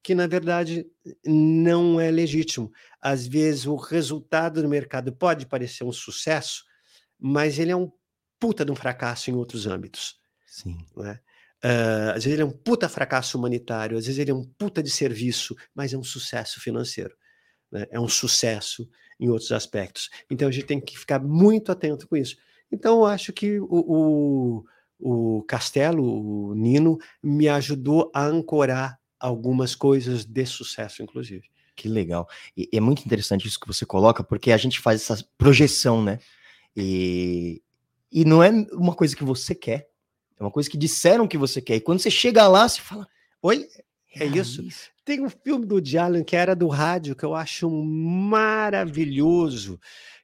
[0.00, 0.86] que na verdade
[1.26, 2.70] não é legítimo.
[3.00, 6.62] Às vezes o resultado do mercado pode parecer um sucesso,
[7.18, 7.90] mas ele é um
[8.38, 10.20] puta de um fracasso em outros âmbitos.
[10.46, 10.78] Sim.
[10.96, 11.18] Né?
[11.64, 14.80] Uh, às vezes ele é um puta fracasso humanitário, às vezes ele é um puta
[14.80, 17.16] de serviço, mas é um sucesso financeiro.
[17.72, 17.88] Né?
[17.90, 18.88] É um sucesso
[19.18, 20.10] em outros aspectos.
[20.30, 22.36] Então a gente tem que ficar muito atento com isso.
[22.70, 24.64] Então eu acho que o, o
[25.02, 31.50] o Castelo, o Nino, me ajudou a ancorar algumas coisas de sucesso, inclusive.
[31.74, 32.28] que legal.
[32.56, 36.18] E é muito interessante isso que você coloca, porque a gente faz essa projeção, né?
[36.76, 37.60] E,
[38.10, 39.88] e não é uma coisa que você quer,
[40.38, 41.76] é uma coisa que disseram que você quer.
[41.76, 43.08] E quando você chega lá, você fala:
[43.40, 43.66] Oi,
[44.14, 44.62] é, é isso.
[44.62, 44.90] isso.
[45.04, 48.60] Tem um filme do Allen que era do rádio que eu acho maravilhoso,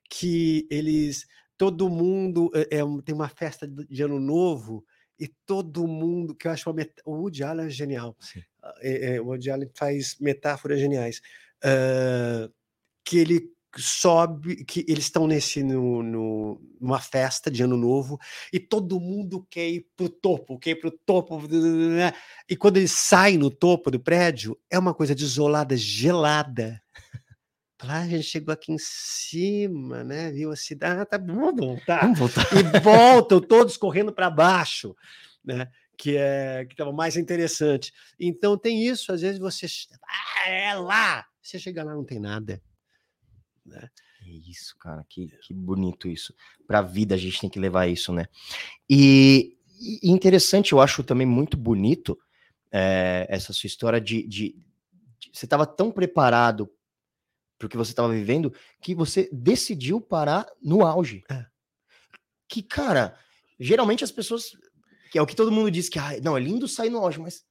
[0.08, 1.26] que eles
[1.58, 4.84] todo mundo é, é, tem uma festa de ano novo
[5.18, 8.16] e todo mundo que eu acho uma o Woody Allen é genial.
[8.80, 11.20] É, é, o Woody Allen faz metáforas geniais.
[11.58, 12.52] Uh,
[13.04, 18.18] que ele sobe, que eles estão nesse no, no, numa festa de ano novo
[18.52, 22.12] e todo mundo quer ir pro topo, quer ir pro topo, né?
[22.48, 26.80] e quando eles saem no topo do prédio é uma coisa desolada, gelada.
[27.82, 30.32] Lá a gente chegou aqui em cima, né?
[30.32, 32.00] Viu a cidade, ah, tá bom, vamos voltar.
[32.00, 32.46] Vamos voltar.
[32.52, 34.96] E voltam todos correndo para baixo,
[35.44, 35.70] né?
[35.96, 37.92] Que é que estava mais interessante.
[38.18, 39.66] Então tem isso, às vezes você
[40.02, 42.60] ah, é lá, você chega lá não tem nada
[43.68, 43.88] né?
[44.26, 46.34] É isso, cara, que, que bonito isso.
[46.66, 48.26] Para a vida a gente tem que levar isso, né?
[48.88, 49.56] E,
[50.02, 52.18] e interessante, eu acho também muito bonito
[52.72, 54.56] é, essa sua história de, de,
[55.18, 56.68] de você estava tão preparado
[57.58, 61.24] para o que você estava vivendo que você decidiu parar no auge.
[61.30, 61.44] É.
[62.48, 63.18] Que, cara,
[63.58, 64.52] geralmente as pessoas.
[65.10, 67.18] Que é o que todo mundo diz que ah, não, é lindo sair no auge,
[67.18, 67.44] mas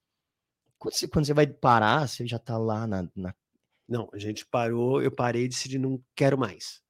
[0.78, 3.34] quando você, quando você vai parar, você já tá lá na, na
[3.88, 6.82] não, a gente parou, eu parei e decidi não quero mais.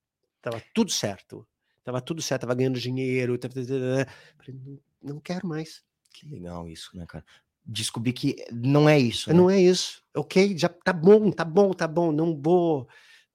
[0.42, 1.48] Tava tudo certo.
[1.84, 3.38] Tava tudo certo, tava ganhando dinheiro.
[3.38, 5.84] Tava, falei, não, não quero mais.
[6.12, 7.24] Que legal isso, né, cara?
[7.64, 9.30] Descobri que não é isso.
[9.30, 9.36] Né?
[9.36, 10.02] Não é isso.
[10.16, 12.12] Ok, já tá bom, tá bom, tá bom.
[12.12, 12.88] Não vou,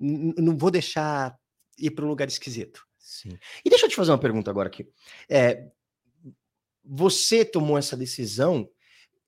[0.03, 1.39] não vou deixar
[1.79, 2.85] ir para um lugar esquisito.
[2.99, 3.39] Sim.
[3.65, 4.89] E deixa eu te fazer uma pergunta agora aqui.
[5.29, 5.71] É,
[6.85, 8.69] você tomou essa decisão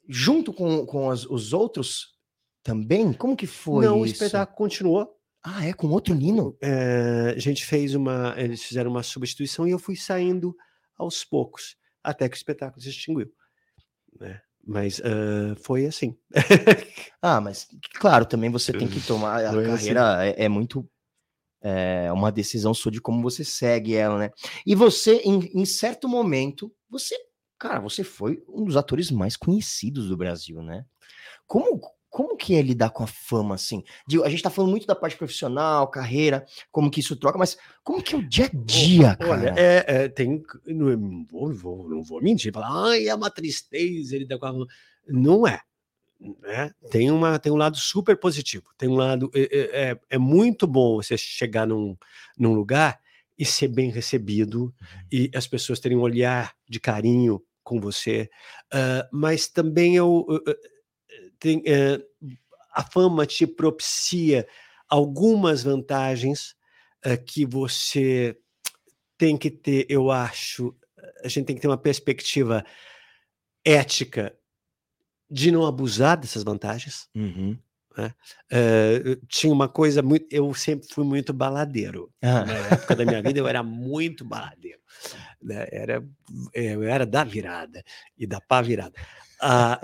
[0.09, 2.19] junto com, com as, os outros
[2.63, 3.13] também?
[3.13, 5.15] Como que foi Não, o espetáculo continuou.
[5.43, 5.73] Ah, é?
[5.73, 6.57] Com outro Nino?
[6.63, 8.35] É, a gente fez uma.
[8.39, 10.57] Eles fizeram uma substituição e eu fui saindo
[10.97, 13.31] aos poucos, até que o espetáculo se extinguiu.
[14.19, 14.41] Né?
[14.67, 16.17] Mas uh, foi assim.
[17.21, 19.45] ah, mas claro, também você tem que tomar.
[19.45, 19.77] A foi assim.
[19.77, 20.35] carreira assim.
[20.39, 20.89] é, é, muito.
[21.61, 24.31] É uma decisão sua de como você segue ela, né?
[24.67, 27.17] E você, em, em certo momento, você.
[27.59, 30.85] Cara, você foi um dos atores mais conhecidos do Brasil, né?
[31.47, 31.81] Como,
[32.15, 33.83] como que é lidar com a fama, assim?
[34.25, 38.01] a gente tá falando muito da parte profissional, carreira, como que isso troca, mas como
[38.01, 39.33] que é o dia a dia, cara?
[39.33, 44.15] Olha, é, é, tem, não vou, vou, não vou mentir, falar, ai, é uma tristeza
[44.15, 44.67] ele tá com a fama.
[45.09, 45.61] Não é.
[46.21, 46.71] Né?
[46.89, 50.69] Tem, uma, tem um lado super positivo, tem um lado, é, é, é, é muito
[50.69, 51.97] bom você chegar num,
[52.39, 52.97] num lugar
[53.37, 54.73] e ser bem recebido, uhum.
[55.11, 58.31] e as pessoas terem um olhar de carinho com você,
[58.73, 60.55] uh, mas também eu, eu
[61.45, 62.03] tem, é,
[62.73, 64.49] a fama te propicia
[64.89, 66.57] algumas vantagens
[67.03, 68.35] é, que você
[69.19, 70.75] tem que ter, eu acho,
[71.23, 72.65] a gente tem que ter uma perspectiva
[73.63, 74.35] ética
[75.31, 77.11] de não abusar dessas vantagens.
[77.15, 77.59] Uhum.
[77.97, 78.15] Né?
[78.51, 80.27] Uh, tinha uma coisa muito.
[80.31, 82.11] Eu sempre fui muito baladeiro.
[82.23, 82.45] Ah.
[82.45, 84.81] Na época da minha vida, eu era muito baladeiro.
[85.41, 85.69] Né?
[85.71, 86.05] Era,
[86.55, 87.85] eu era da virada
[88.17, 88.95] e da pá virada.
[89.41, 89.81] Ah,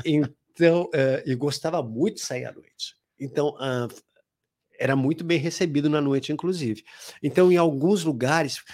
[0.53, 2.97] então, uh, e gostava muito de sair à noite.
[3.19, 3.89] Então, uh,
[4.79, 6.83] era muito bem recebido na noite, inclusive.
[7.23, 8.65] Então, em alguns lugares,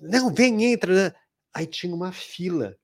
[0.00, 0.94] não, vem, entra.
[0.94, 1.14] Né?
[1.52, 2.76] Aí tinha uma fila.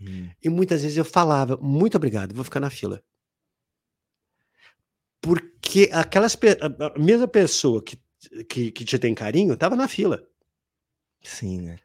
[0.00, 0.30] Hum.
[0.42, 3.02] E muitas vezes eu falava, muito obrigado, vou ficar na fila.
[5.20, 6.38] Porque aquelas
[6.80, 7.98] a mesma pessoa que,
[8.48, 10.24] que, que te tem carinho estava na fila.
[11.22, 11.78] Sim, né?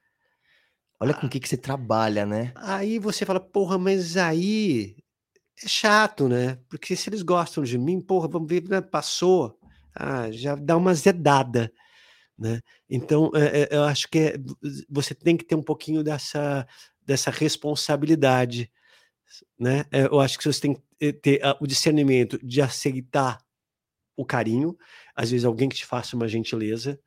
[0.99, 2.53] Olha com o que, que você trabalha, né?
[2.55, 4.95] Aí você fala, porra, mas aí
[5.61, 6.57] é chato, né?
[6.69, 8.81] Porque se eles gostam de mim, porra, vamos ver, né?
[8.81, 9.57] passou,
[9.95, 11.71] ah, já dá uma zedada,
[12.37, 12.61] né?
[12.89, 14.35] Então, é, é, eu acho que é,
[14.89, 16.67] você tem que ter um pouquinho dessa,
[17.05, 18.71] dessa responsabilidade,
[19.59, 19.85] né?
[19.91, 23.39] É, eu acho que você tem que ter o discernimento de aceitar
[24.15, 24.77] o carinho,
[25.15, 26.99] às vezes alguém que te faça uma gentileza,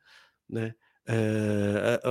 [0.49, 0.73] né?
[1.07, 2.01] É,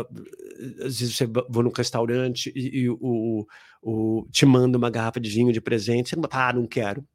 [0.84, 3.46] às vezes você vai num restaurante e, e o,
[3.82, 7.06] o, te manda uma garrafa de vinho de presente, você não, ah, não quero.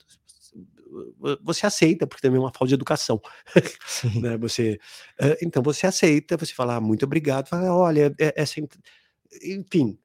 [1.41, 3.19] Você aceita, porque também é uma falta de educação.
[4.21, 4.37] né?
[4.37, 4.79] você,
[5.19, 8.61] uh, então você aceita, você fala, ah, muito obrigado, fala, olha, é, essa.
[9.43, 9.97] Enfim,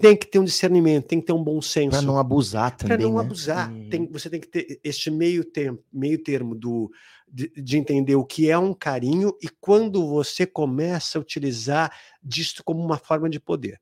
[0.00, 1.90] tem que ter um discernimento, tem que ter um bom senso.
[1.90, 2.96] Para não abusar também.
[2.96, 3.20] Para não né?
[3.20, 3.72] abusar.
[3.90, 6.90] Tem, você tem que ter este meio, tempo, meio termo do,
[7.32, 12.62] de, de, entender o que é um carinho e quando você começa a utilizar disto
[12.64, 13.80] como uma forma de poder.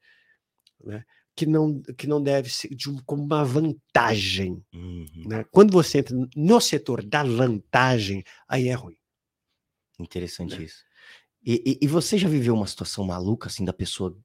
[0.85, 1.05] Né?
[1.37, 4.65] que não, que não deve ser de, como uma vantagem.
[4.75, 5.25] Uhum.
[5.29, 5.45] Né?
[5.51, 8.97] Quando você entra no setor da vantagem, aí é ruim.
[10.01, 10.65] Interessante Né?
[10.65, 10.83] isso.
[11.45, 14.19] E, e- e você já viveu uma situação maluca, assim, da pessoa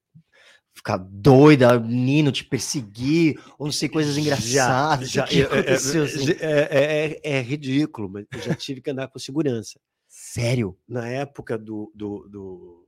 [0.73, 5.09] ficar doida, o Nino te perseguir, ou não sei, coisas engraçadas?
[5.11, 6.31] Já, que é- é- aconteceu, assim?
[6.39, 9.79] é, é- é- é ridículo, mas eu já tive que andar com segurança.
[10.07, 10.77] Sério?
[10.87, 12.87] Na época do, do, do,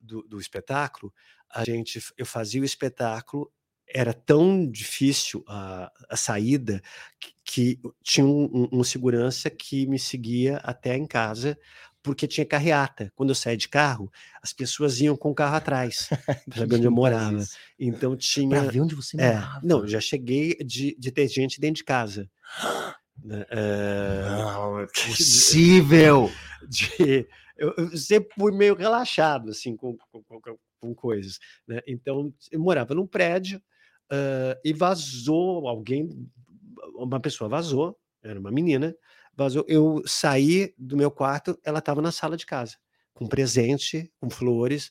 [0.00, 1.12] do- do espetáculo,
[1.50, 3.50] a gente, eu fazia o espetáculo,
[3.90, 6.82] era tão difícil a, a saída
[7.18, 11.58] que, que tinha um, um- um segurança que me seguia até em casa,
[12.08, 13.12] porque tinha carreata.
[13.14, 14.10] Quando eu saía de carro,
[14.42, 16.08] as pessoas iam com o carro atrás,
[16.48, 17.44] para saber onde eu morava.
[17.78, 18.62] Então tinha.
[18.70, 19.60] ver onde você É, morava.
[19.62, 22.30] não, já cheguei de, de ter gente dentro de casa.
[23.22, 26.30] né, é, Não, é possível.
[26.66, 31.80] de- eu, eu sempre fui meio relaxado assim com, com, com- com coisas, né?
[31.86, 33.60] Então eu morava num prédio
[34.10, 36.08] ah, e vazou alguém,
[36.94, 38.94] uma pessoa vazou, era uma menina,
[39.38, 39.64] vazou.
[39.68, 42.76] Eu saí do meu quarto, ela estava na sala de casa
[43.14, 44.90] com presente, com flores.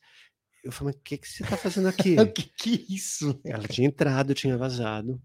[0.64, 2.16] Eu falei, mas o que, que você está fazendo aqui?
[2.20, 3.40] O que que é isso?
[3.46, 5.22] Ela tinha entrado, tinha vazado.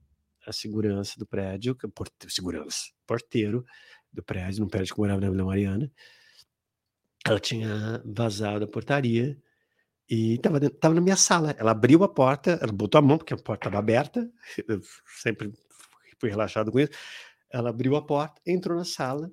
[0.47, 3.65] A segurança do prédio, que é porte- segurança, porteiro
[4.13, 5.91] do prédio, no prédio que morava na Vila Mariana.
[7.25, 9.39] Ela tinha vazado a portaria
[10.11, 11.55] e estava tava na minha sala.
[11.57, 14.29] Ela abriu a porta, ela botou a mão, porque a porta estava aberta.
[14.69, 14.81] Eu
[15.21, 15.53] sempre
[16.21, 16.91] fui relaxado com isso.
[17.53, 19.31] Ela abriu a porta, entrou na sala.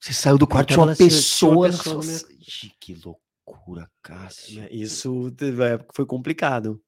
[0.00, 4.60] Você saiu do quarto, tinha tava uma tinha uma pessoa pessoa minha- Que loucura, Cássio.
[4.60, 4.68] né?
[4.70, 5.30] Isso
[5.68, 6.82] época foi complicado.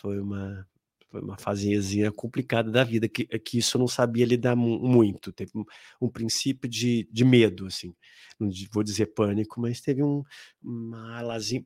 [0.00, 0.66] Foi uma,
[1.08, 5.32] foi uma fasezinha complicada da vida, que, que isso eu não sabia lidar mu- muito.
[5.32, 5.64] Teve um,
[6.00, 7.94] um princípio de, de medo, assim.
[8.40, 10.22] Não vou dizer pânico, mas teve um,
[10.62, 11.64] uma alazinha.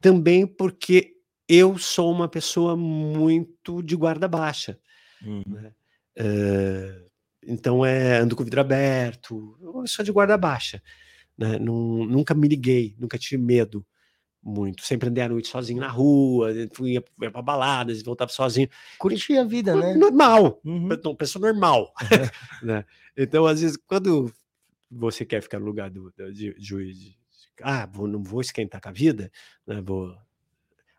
[0.00, 1.14] Também porque
[1.48, 4.78] eu sou uma pessoa muito de guarda baixa.
[5.22, 5.42] Uhum.
[5.46, 5.72] né?
[6.16, 7.07] Eh,
[7.48, 10.82] então é ando com o vidro aberto, eu sou de guarda baixa,
[11.36, 11.58] né?
[11.58, 13.84] Nun- nunca me liguei, nunca tive medo
[14.42, 14.82] muito.
[14.84, 18.68] Sempre andei à noite sozinho na rua, fui ia, ia para baladas e voltava sozinho.
[18.98, 19.94] Curti a vida, né?
[19.94, 20.88] Normal, Uhum.
[21.16, 21.92] pessoa normal.
[22.62, 22.84] né?
[23.16, 24.32] Então, às vezes, quando
[24.90, 27.18] você quer ficar no lugar do, do- de, de, de-
[27.62, 29.30] ah, vou, não vou esquentar com a vida,
[29.66, 29.80] né?
[29.80, 30.14] Vou.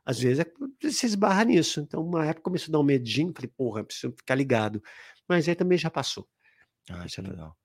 [0.05, 0.45] Às vezes é,
[0.81, 1.79] você esbarra nisso.
[1.81, 4.81] Então, uma época começou a dar um medinho, falei, porra, preciso ficar ligado.
[5.27, 6.27] Mas aí também já passou.
[6.89, 7.55] Ah, isso é legal.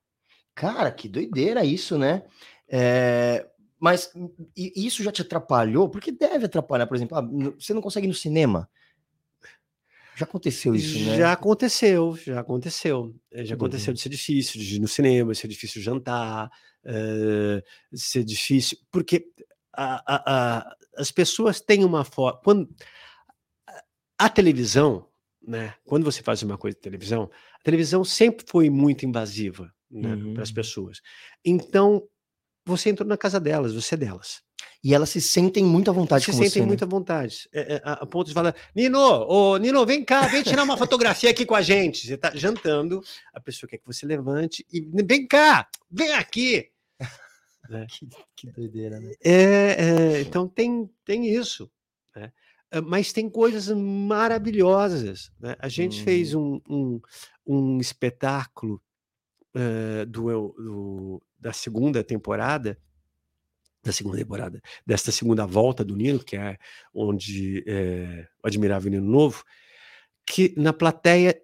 [0.54, 2.22] Cara, que doideira isso, né?
[2.68, 3.46] É,
[3.78, 4.10] Mas
[4.56, 5.88] e isso já te atrapalhou?
[5.90, 7.22] Porque deve atrapalhar, por exemplo, ah,
[7.58, 8.68] você não consegue ir no cinema.
[10.16, 11.16] Já aconteceu isso, né?
[11.16, 13.14] Já aconteceu, já aconteceu.
[13.32, 13.94] Eh, Já aconteceu doideira.
[13.94, 16.48] de ser difícil, de ir no cinema, de ser difícil jantar,
[16.84, 17.62] eh,
[17.92, 18.78] de ser difícil.
[18.92, 19.26] Porque
[19.72, 22.40] a- a- a- as pessoas têm uma forma.
[22.44, 22.68] Quando,
[24.18, 25.08] a- televisão,
[25.46, 25.74] né?
[25.84, 27.28] Quando você faz uma coisa de televisão,
[27.64, 30.54] televisão sempre foi muito invasiva né, para as Uhum.
[30.54, 31.00] pessoas.
[31.44, 32.06] Então,
[32.64, 34.42] você entrou na casa delas, você é delas.
[34.82, 36.66] E elas se sentem muito à vontade se com sentem você, né?
[36.66, 37.48] muito à vontade.
[37.52, 41.30] É, é, a, ponto de falar, Nino, ô, Nino, vem cá, vem tirar uma fotografia
[41.30, 42.06] aqui com a gente.
[42.06, 43.02] Você está jantando,
[43.32, 46.68] a pessoa quer que você levante e vem cá, vem aqui.
[47.88, 48.06] Que,
[48.36, 49.14] que doideira, né?
[49.24, 51.70] É, é, então tem, tem isso.
[52.14, 52.30] né?
[52.74, 55.30] Ah, Mas tem coisas maravilhosas.
[55.40, 55.54] né?
[55.58, 57.00] A gente fez um, um,
[57.46, 58.80] um espetáculo
[59.54, 60.22] eh, do,
[60.58, 62.78] do- da segunda temporada,
[63.82, 66.56] da segunda temporada, desta segunda volta do Nino, que é
[66.92, 69.44] onde é, o Admirável Nino Novo,
[70.26, 71.38] que na plateia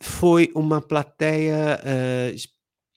[0.00, 2.34] foi uma plateia eh,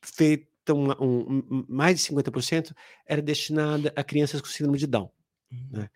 [0.03, 2.73] feita, uma- um- um- mais de 50%
[3.07, 5.09] era destinada a crianças com síndrome de Down.
[5.71, 5.89] né?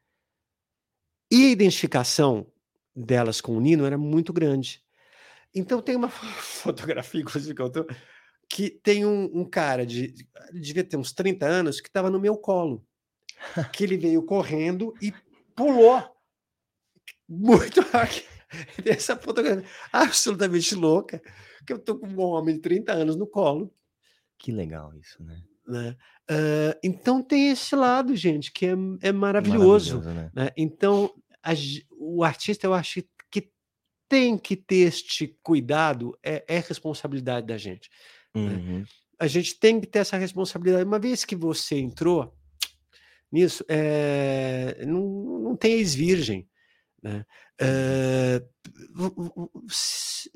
[1.32, 2.48] E a identificação
[2.96, 4.84] delas com o Nino era muito grande.
[5.54, 7.86] Então tem uma fotografia, inclusive, que eu tô,
[8.50, 10.14] que tem um, um cara de.
[10.52, 12.86] Devia ter uns 30 anos que estava no meu colo.
[13.72, 15.14] Que ele veio correndo e
[15.56, 16.04] pulou.
[17.28, 18.26] Muito rápido.
[18.84, 19.64] Essa fotografia
[19.94, 21.22] absolutamente louca.
[21.66, 23.74] Que eu tô com um homem de 30 anos no colo.
[24.38, 25.42] Que legal isso, né?
[25.70, 25.96] Né?
[26.30, 30.00] Ah, então tem esse lado, gente, que é, é maravilhoso.
[30.02, 30.32] né?
[30.34, 30.50] né?
[30.58, 31.14] Então,
[31.44, 31.54] a
[31.92, 33.52] o artista, eu acho que
[34.10, 37.90] tem que ter este cuidado, é, é responsabilidade da gente.
[38.34, 38.84] Uhum.
[39.20, 40.84] A gente tem que ter essa responsabilidade.
[40.84, 42.34] Uma vez que você entrou
[43.32, 46.50] nisso, é, não, não tem ex-virgem.
[47.04, 47.24] Né?
[47.62, 48.42] É,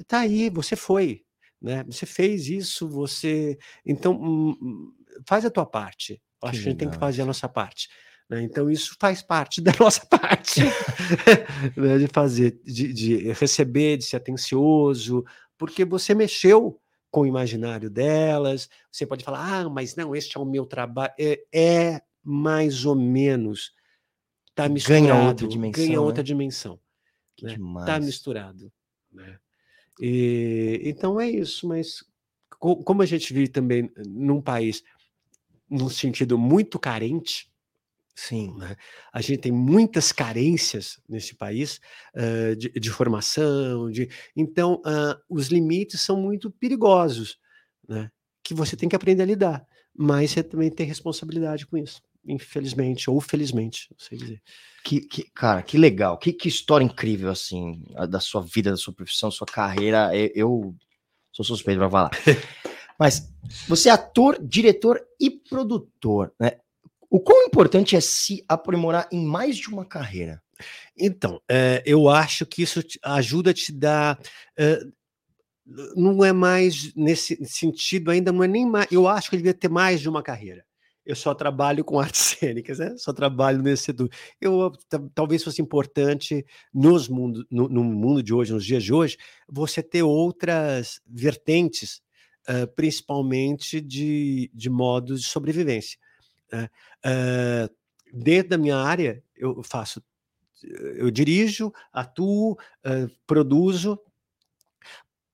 [0.08, 1.24] tá aí, você foi.
[1.60, 1.84] Né?
[1.86, 3.58] Você fez isso, você.
[3.86, 4.94] Então, hum, hum,
[5.26, 6.14] faz a tua parte.
[6.14, 7.90] Eu Que acho que a gente tem que fazer a nossa parte.
[8.30, 8.42] né?
[8.42, 10.62] Então, isso faz parte da nossa parte
[11.78, 11.98] né?
[11.98, 15.24] de fazer, de, de receber, de ser atencioso,
[15.58, 16.80] porque você mexeu
[17.12, 18.70] com o imaginário delas.
[18.92, 21.14] Você pode falar, ah, mas não, este é o meu trabalho.
[21.20, 23.72] É, é mais ou menos.
[24.56, 25.04] Tá misturado.
[25.08, 25.84] Ganha outra dimensão.
[25.84, 26.06] Ganha né?
[26.06, 26.80] outra dimensão.
[27.36, 27.54] Que né?
[27.54, 27.86] demais.
[27.86, 28.72] Tá misturado.
[29.12, 29.38] Né?
[30.02, 32.04] E, então é isso, mas
[32.60, 34.84] co- como a gente vive também num país
[35.74, 37.52] num sentido muito carente,
[38.16, 38.56] Sim.
[38.58, 38.76] né?
[39.12, 41.80] A gente tem muitas carências nesse país
[42.16, 47.38] eh, de, de formação, de então ah, os limites são muito perigosos,
[47.90, 48.12] né?
[48.44, 49.66] Que você tem que aprender a lidar,
[49.98, 54.42] mas você também tem responsabilidade com isso, infelizmente ou felizmente, não sei dizer.
[54.84, 56.18] Que, que- cara, que legal.
[56.20, 60.16] Que, que história incrível, assim, da sua vida, da sua profissão, sua carreira.
[60.16, 60.76] Eu, eu
[61.32, 62.12] sou suspeito pra falar.
[63.00, 63.30] Mas
[63.68, 66.54] você é ator, diretor e produtor, né?
[67.10, 70.42] O quão importante é se aprimorar em mais de uma carreira?
[70.98, 74.20] Então, eh, eu acho que isso ajuda a te dar.
[74.58, 74.80] eh,
[75.96, 78.88] não é mais nesse sentido, ainda não é nem mais.
[78.92, 80.66] Eu acho que eu devia ter mais de uma carreira.
[81.06, 82.96] Eu só trabalho com artes cênicas, né?
[82.98, 84.10] só trabalho nesse setor.
[84.40, 88.94] Eu ta- talvez fosse importante nos mundo, no, no mundo de hoje, nos dias de
[88.94, 89.18] hoje,
[89.48, 92.02] você ter outras vertentes,
[92.48, 95.98] eh, principalmente de, de modos de sobrevivência.
[96.52, 96.70] né?
[97.06, 97.70] Eh,
[98.14, 100.02] dentro da minha área, eu faço
[100.64, 104.00] eu dirijo, atuo, eh, produzo.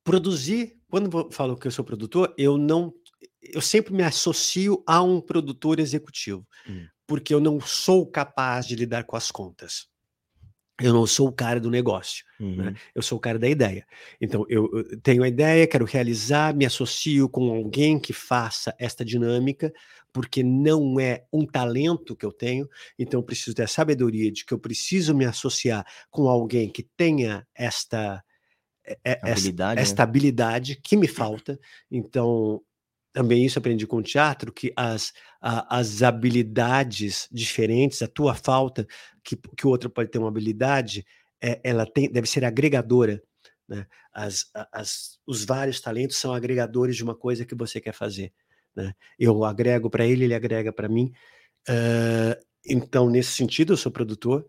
[0.04, 2.94] Produzir, quando eu falo que eu sou produtor, eu não.
[3.42, 6.88] Eu sempre me associo a um produtor executivo, Hum.
[7.06, 9.88] porque eu não sou capaz de lidar com as contas.
[10.82, 12.24] Eu não sou o cara do negócio,
[12.56, 12.74] né?
[12.96, 13.86] Eu sou o cara da ideia.
[14.20, 19.04] Então, eu, eu tenho a ideia, quero realizar, me associo com alguém que faça esta
[19.04, 19.72] dinâmica,
[20.12, 22.68] porque não é um talento que eu tenho,
[22.98, 26.84] então eu preciso ter a sabedoria de que eu preciso me associar com alguém que
[26.84, 28.24] tenha esta,
[28.86, 29.82] é- é- esta, Habilidade, né?
[29.82, 31.60] esta habilidade que me falta.
[31.92, 32.62] Então,
[33.12, 38.88] também isso aprendi com o teatro, que as, a- as habilidades diferentes, a tua falta,
[39.24, 41.06] que, que o outro pode ter uma habilidade,
[41.42, 43.22] é, ela tem, deve ser agregadora.
[43.68, 43.86] Né?
[44.14, 48.34] As, as, os vários talentos são agregadores de uma coisa que você quer fazer.
[48.76, 48.94] Né?
[49.18, 51.12] Eu agrego para ele, ele agrega para mim.
[51.68, 54.46] Ah, então, nesse sentido, eu sou produtor.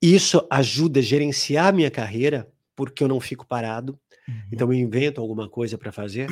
[0.00, 3.98] Isso ajuda a gerenciar a minha carreira, porque eu não fico parado.
[4.28, 4.42] Uhum.
[4.52, 6.28] Então, eu invento alguma coisa para fazer,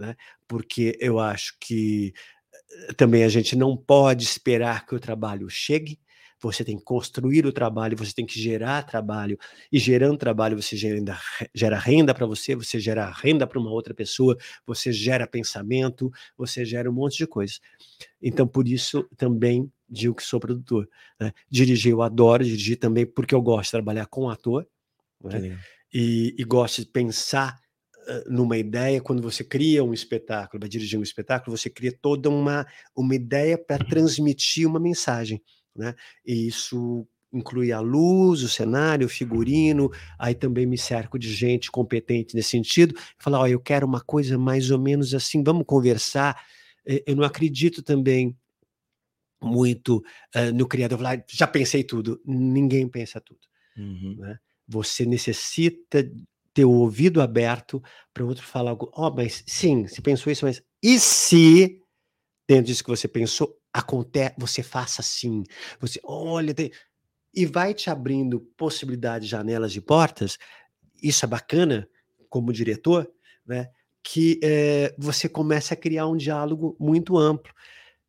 [0.00, 0.16] né?
[0.48, 2.12] porque eu acho que
[2.88, 6.00] eh, também a gente não pode esperar que o trabalho chegue.
[6.42, 9.38] Você tem que construir o trabalho, você tem que gerar trabalho,
[9.70, 10.98] e gerando trabalho, você gera,
[11.54, 16.64] gera renda para você, você gera renda para uma outra pessoa, você gera pensamento, você
[16.64, 17.60] gera um monte de coisas.
[18.22, 20.88] Então, por isso, também digo que sou produtor.
[21.20, 21.30] Né?
[21.50, 24.66] Dirigir, eu adoro dirigir também, porque eu gosto de trabalhar com ator,
[25.22, 25.58] né?
[25.92, 27.60] e, e gosto de pensar
[28.26, 29.00] numa ideia.
[29.00, 33.56] Quando você cria um espetáculo, vai dirigir um espetáculo, você cria toda uma, uma ideia
[33.58, 35.42] para transmitir uma mensagem.
[35.74, 35.94] Né?
[36.24, 39.88] E isso inclui a luz, o cenário, o figurino,
[40.18, 44.36] aí também me cerco de gente competente nesse sentido, falar, ó, eu quero uma coisa
[44.36, 46.36] mais ou menos assim, vamos conversar.
[46.84, 48.36] Eh, Eu não acredito também
[49.42, 50.02] muito
[50.34, 52.20] eh, no criador falar, "Ah, já pensei tudo.
[52.26, 53.40] Ninguém pensa tudo
[53.76, 54.36] Uhum.
[54.68, 56.08] você necessita
[56.54, 57.82] ter o ouvido aberto
[58.12, 58.90] para o outro falar algo.
[58.94, 61.80] Ó, mas sim, você pensou isso, mas e se
[62.50, 65.44] dentro disso que você pensou, acontece, você faça assim,
[65.78, 66.72] você olha, tem...
[67.32, 70.36] e vai te abrindo possibilidades, janelas e portas.
[71.00, 71.88] Isso é bacana
[72.28, 73.08] como diretor,
[73.46, 73.68] né?
[74.02, 77.52] Que eh, você começa a criar um diálogo muito amplo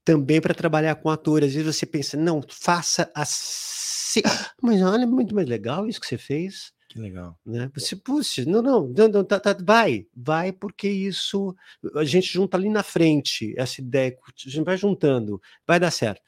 [0.03, 1.49] também para trabalhar com atores.
[1.49, 4.21] Às vezes você pensa, não, faça assim.
[4.61, 7.39] Mas olha, é muito mais legal isso que você fez, Que legal.
[7.45, 7.71] né?
[7.73, 11.55] Você, puxa, não, não, não, não, tá, tá, vai, vai, porque isso
[11.95, 16.21] a gente junta ali na frente, essa ideia, a gente vai juntando, vai dar certo.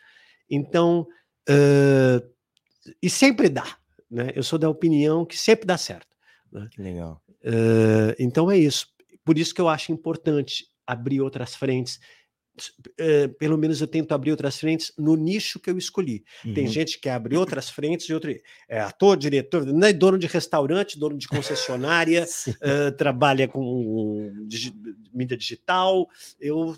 [0.49, 1.05] Então,
[1.49, 2.21] ãh,
[3.01, 3.77] e sempre dá,
[4.09, 4.31] né?
[4.33, 6.07] Eu sou da opinião que sempre dá certo.
[6.71, 7.21] Que legal.
[7.45, 8.87] Ãh, então é isso.
[9.25, 11.99] Por isso que eu acho importante abrir outras frentes.
[12.99, 16.23] Eh, pelo menos eu tento abrir outras frentes no nicho que eu escolhi.
[16.53, 16.71] Tem Uhum.
[16.71, 18.31] gente que abre outras frentes e outro
[18.69, 22.25] é ator, diretor, não é dono de restaurante, dono de concessionária,
[22.61, 24.73] eh, trabalha com digi-
[25.11, 26.07] mídia digital.
[26.39, 26.77] Eu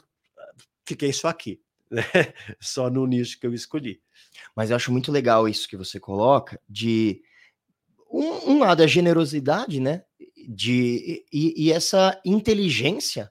[0.85, 1.59] fiquei só aqui,
[1.91, 2.03] né?
[2.61, 3.99] só no nicho que eu escolhi.
[4.55, 7.21] Mas eu acho muito legal isso que você coloca, de
[8.09, 10.03] um, um lado é a generosidade, né?
[10.47, 13.29] De, e, e essa inteligência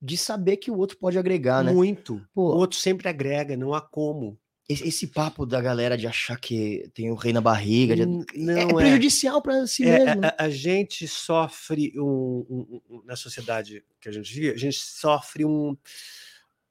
[0.00, 1.72] de saber que o outro pode agregar, né?
[1.72, 2.16] Muito.
[2.16, 4.38] O Pô, outro sempre agrega, não há como.
[4.68, 8.24] esse, esse papo da galera de achar que tem o rei na barriga de- N-
[8.36, 8.82] é não é.
[8.84, 10.20] prejudicial para si É, mesmo.
[10.24, 14.56] a, a- a gente sofre um, um- um- na sociedade que a gente vive, a
[14.58, 15.76] gente sofre um-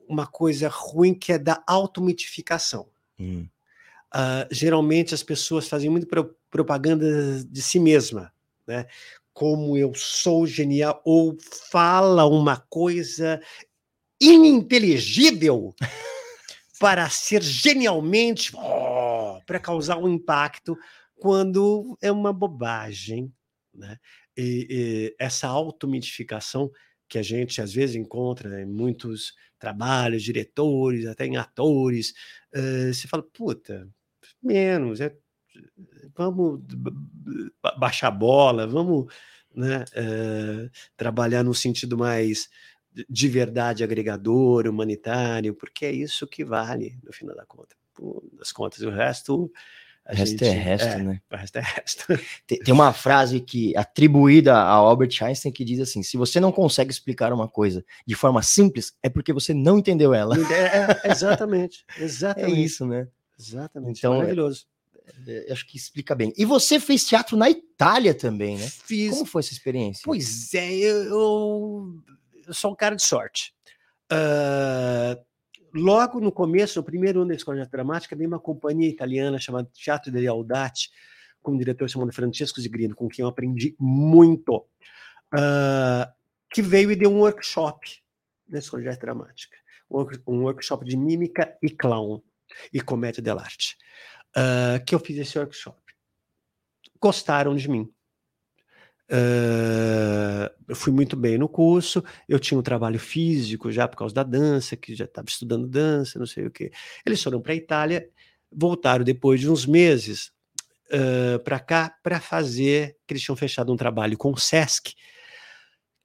[0.07, 2.87] uma coisa ruim que é da automitificação.
[3.19, 3.47] Hum,
[4.09, 8.31] Ah, geralmente as pessoas fazem muito pro- propaganda de si mesma,
[8.65, 8.85] né?
[9.37, 11.37] Como eu sou genial, ou
[11.69, 13.39] fala uma coisa
[14.19, 15.75] ininteligível
[16.79, 20.75] para ser genialmente, oh, para causar um impacto,
[21.15, 23.31] quando é uma bobagem,
[23.71, 23.99] né?
[24.35, 26.71] E, e essa automitificação
[27.07, 32.11] que a gente às vezes encontra em muitos trabalhos, diretores, até em atores,
[32.55, 33.87] eh, você fala, puta,
[34.41, 35.15] menos, é,
[36.15, 36.91] vamos ba-
[37.61, 39.11] ba- baixar a bola, vamos
[39.55, 42.49] né, eh, trabalhar no sentido mais
[42.93, 47.75] de- de verdade agregador, humanitário, porque é isso que vale no final da conta.
[48.37, 49.51] Das contas, o resto.
[50.05, 51.21] a O resto é resto, né?
[51.31, 52.05] O resto é resto.
[52.45, 56.51] Tem, tem uma frase que atribuída a Albert Einstein que diz assim: se você não
[56.51, 60.35] consegue explicar uma coisa de forma simples, é porque você não entendeu ela.
[60.37, 62.63] É, é, exatamente, É exatamente.
[62.63, 63.07] isso, né?
[63.39, 63.97] Exatamente.
[63.99, 64.65] Então, é- maravilhoso.
[65.27, 66.33] É, Acho que explica bem.
[66.37, 68.67] E você fez teatro na Itália também, né?
[68.67, 69.11] Fiz.
[69.11, 70.01] Como foi essa experiência?
[70.05, 73.53] Pois é, eu, eu- sou um cara de sorte.
[74.09, 75.17] Ah,
[75.73, 79.37] logo no começo, no primeiro ano da Escola de Arte Dramática, veio uma companhia italiana
[79.39, 80.89] chamada Teatro degli Audati,
[81.41, 84.65] com um diretor chamado Francesco Zigrino, com quem eu aprendi muito,
[85.33, 86.11] ah,
[86.51, 88.01] que veio e deu um workshop
[88.47, 89.57] na Escola de Arte Dramática.
[89.89, 92.21] Um um workshop de mímica e clown
[92.73, 93.76] e comédia dell'arte.
[94.37, 95.81] Ah, que eu fiz esse workshop.
[97.01, 97.89] Gostaram de mim.
[99.09, 104.13] Ah, eu fui muito bem no curso, eu tinha um trabalho físico já por causa
[104.13, 106.71] da dança, que já estava estudando dança, não sei o quê.
[107.03, 108.07] Eles foram para a Itália,
[108.51, 110.31] voltaram depois de uns meses
[111.43, 114.93] para cá para fazer, que eles tinham fechado um trabalho com o Sesc,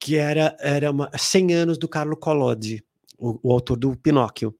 [0.01, 2.85] que era, era uma, 100 anos do Carlo Collodi,
[3.17, 4.55] o, o autor do Pinóquio.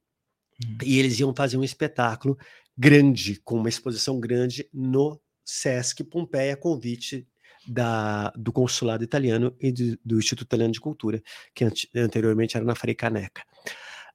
[0.63, 0.77] Hum.
[0.83, 2.37] E eles iam fazer um espetáculo
[2.77, 7.27] grande, com uma exposição grande no Sesc Pompeia, convite
[7.67, 11.21] da, do consulado italiano e do, do Instituto Italiano de Cultura,
[11.53, 13.43] que ante- anteriormente era na Frei Caneca.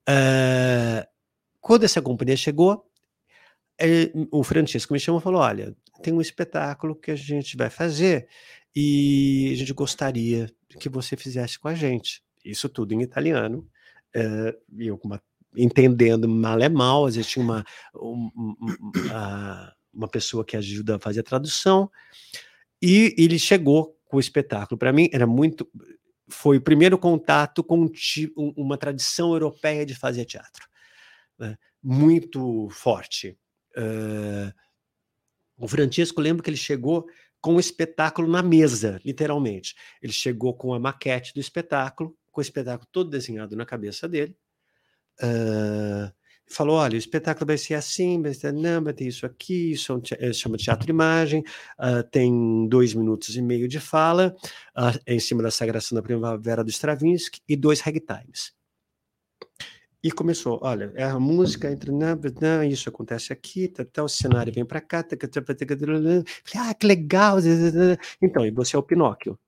[0.07, 1.07] Ah,
[1.61, 2.85] quando essa companhia chegou,
[3.81, 7.71] eh, o Francisco me chamou e falou: Olha, tem um espetáculo que a gente vai
[7.71, 8.29] fazer
[8.75, 10.51] e a gente gostaria
[10.81, 12.23] que você fizesse com a gente.
[12.45, 13.69] Isso tudo em italiano.
[14.79, 15.23] e eu com uma-
[15.57, 20.57] entendendo mal é mal, às vezes tinha uma, um- um- um- a- uma pessoa que
[20.57, 21.91] ajuda a fazer a tradução.
[22.81, 24.79] E ele chegou com o espetáculo.
[24.79, 25.69] Para mim, era muito.
[26.29, 27.91] Foi o primeiro contato com um
[28.37, 30.67] um- uma tradição europeia de fazer teatro.
[31.39, 33.39] né, Muito forte.
[33.77, 34.53] Eh,
[35.57, 37.07] o Francisco, lembro que ele chegou
[37.41, 39.75] com o espetáculo na mesa, literalmente.
[40.03, 44.37] Ele chegou com a maquete do espetáculo, com o espetáculo todo desenhado na cabeça dele.
[45.21, 46.13] Ah,
[46.51, 49.93] falou: olha, o espetáculo vai ser assim, vai ser não, vai ter isso aqui, isso
[49.93, 51.43] é um te- eh, chama teatro imagem,
[51.79, 54.35] ah, tem dois minutos e meio de fala,
[54.75, 58.53] ah, é em cima da Sagração da Primavera do Stravinsky e dois ragtimes.
[60.03, 64.09] E começou, olha, é a música entra, na, na, isso acontece aqui, tá, tá, o
[64.09, 66.23] cenário vem para cá, tá, tá, tá, tá, tá, tá, falei,
[66.71, 67.39] ah, que legal.
[68.23, 69.39] Então, e você é o Pinóquio.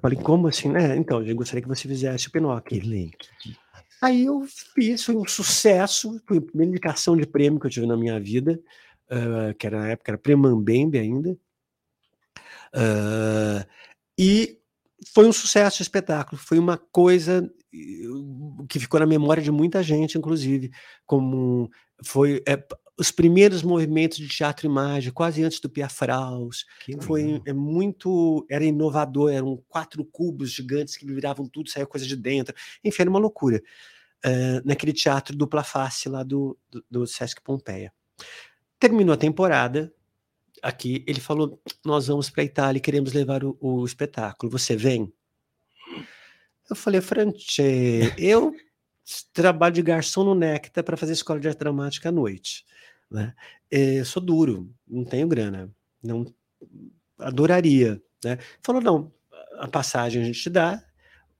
[0.00, 0.96] Falei, como assim, né?
[0.96, 2.80] Então, eu gostaria que você fizesse o Pinóquio.
[2.80, 3.56] Que-
[4.02, 4.44] Aí eu
[4.74, 8.20] fiz, foi um sucesso, foi a primeira indicação de prêmio que eu tive na minha
[8.20, 8.60] vida,
[9.10, 11.36] ah, que era na época, era Prêmio Mambembe ainda.
[12.74, 13.66] Ah,
[14.18, 14.58] e
[15.14, 17.78] foi um sucesso espetáculo, foi uma coisa eh,
[18.68, 20.70] que ficou na memória de muita gente, inclusive,
[21.06, 21.70] como
[22.04, 22.56] foi é,
[22.98, 28.46] os primeiros movimentos de teatro e imagem, quase antes do Piafraus, que foi é muito
[28.48, 32.54] era inovador eram quatro cubos gigantes que viravam tudo saía coisa de dentro.
[32.82, 33.62] Enfim era uma loucura
[34.24, 37.92] eh, naquele teatro dupla face lá do, do, do Sesc Pompeia.
[38.78, 39.92] Terminou a temporada
[40.62, 44.74] aqui ele falou nós vamos para a Itália e queremos levar o, o espetáculo você
[44.74, 45.12] vem?
[46.68, 48.54] Eu falei Franche eu
[49.34, 52.64] trabalho de garçom no Nectar para fazer escola de arte dramática à noite
[53.10, 53.34] né?
[53.70, 55.70] Eh, sou duro não tenho grana
[56.02, 56.24] não
[57.18, 58.38] adoraria, né?
[58.62, 59.12] Falou, não,
[59.58, 60.82] a passagem a gente dá,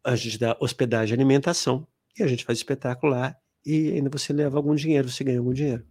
[0.04, 1.86] a gente dá hospedagem e alimentação,
[2.18, 5.52] e a gente faz espetáculo lá, e ainda você leva algum dinheiro, você ganha algum
[5.52, 5.84] dinheiro.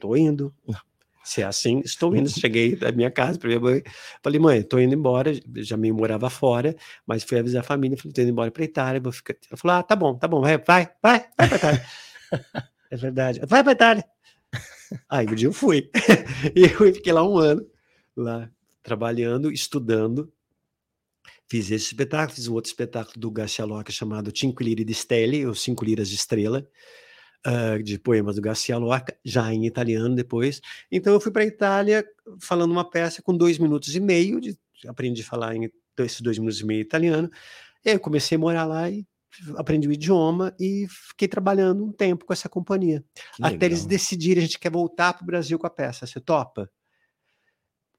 [0.00, 0.54] Tô indo.
[1.24, 2.28] Se é assim, estou indo.
[2.30, 3.82] Cheguei da minha casa para minha mãe,
[4.22, 6.74] falei, mãe, tô indo embora, já me morava fora,
[7.06, 9.34] mas fui avisar a família, falei, tô indo embora para Itália, vou ficar.
[9.50, 11.86] Ela falou, ah, tá bom, tá bom, vai, vai, vai, vai para Itália.
[12.90, 13.40] É verdade.
[13.46, 14.04] Vai pra Itália.
[15.08, 15.90] Aí um dia eu fui.
[16.54, 17.66] e eu fiquei lá um ano,
[18.16, 18.50] lá
[18.82, 20.32] trabalhando, estudando.
[21.50, 25.46] Fiz esse espetáculo, fiz um outro espetáculo do Garcia Lorca chamado Cinque Lire di Stelle,
[25.46, 26.66] ou Cinco Liras de Estrela,
[27.46, 30.60] uh, de poemas do Garcia Lorca, já em italiano depois.
[30.90, 32.04] Então eu fui para a Itália
[32.40, 36.38] falando uma peça com dois minutos e meio, de, aprendi a falar em esses dois
[36.38, 37.30] minutos e meio italiano.
[37.84, 39.06] Eu comecei a morar lá e
[39.56, 43.04] aprendi o idioma e fiquei trabalhando um tempo com essa companhia.
[43.36, 43.68] Que até legal.
[43.68, 46.70] eles decidirem, a gente quer voltar para o Brasil com a peça, você topa?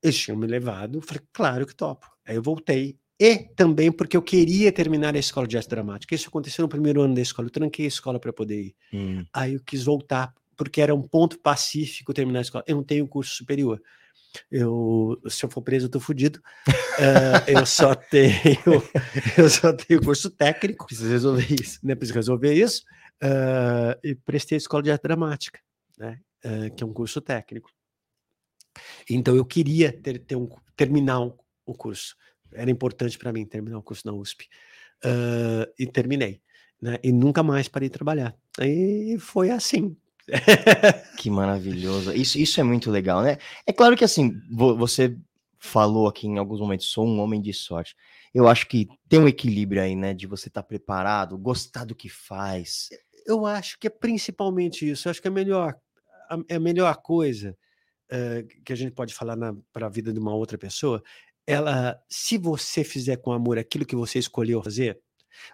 [0.01, 2.07] Eles tinham me levado, falei, claro que topo.
[2.25, 2.97] Aí eu voltei.
[3.19, 6.15] E também porque eu queria terminar a escola de arte dramática.
[6.15, 7.47] Isso aconteceu no primeiro ano da escola.
[7.47, 8.75] Eu tranquei a escola para poder ir.
[8.93, 9.25] Hum.
[9.33, 12.63] Aí eu quis voltar, porque era um ponto pacífico terminar a escola.
[12.65, 13.81] Eu não tenho curso superior.
[14.51, 16.41] Eu, se eu for preso, eu tô fudido.
[16.67, 18.33] uh, eu só tenho,
[19.37, 20.85] eu só tenho curso técnico.
[20.85, 21.79] Preciso resolver isso.
[21.83, 21.95] Né?
[21.95, 22.83] Preciso resolver isso.
[23.23, 25.59] Uh, e prestei a escola de arte dramática,
[25.97, 26.19] né?
[26.45, 27.69] Uh, que é um curso técnico.
[29.09, 31.33] Então eu queria ter, ter um, terminar um,
[31.65, 32.15] o curso.
[32.53, 34.47] Era importante para mim terminar o curso na USP.
[35.77, 36.41] e terminei.
[36.81, 36.97] Né?
[37.03, 38.35] E nunca mais parei de trabalhar.
[38.61, 39.97] E foi assim.
[41.17, 42.13] que maravilhoso.
[42.13, 43.37] Isso, isso é muito legal, né?
[43.65, 45.15] É claro que assim, você
[45.59, 47.95] falou aqui em alguns momentos, sou um homem de sorte.
[48.33, 50.13] Eu acho que tem um equilíbrio aí, né?
[50.13, 52.89] De você estar tá preparado, gostar do que faz.
[53.25, 55.07] Eu acho que é principalmente isso.
[55.07, 55.75] Eu acho que é melhor,
[56.29, 57.57] a, é a melhor coisa
[58.11, 59.35] uh, que a gente pode falar
[59.73, 61.03] para a vida de uma outra pessoa.
[61.45, 64.99] Ela, se você fizer com amor aquilo que você escolheu fazer,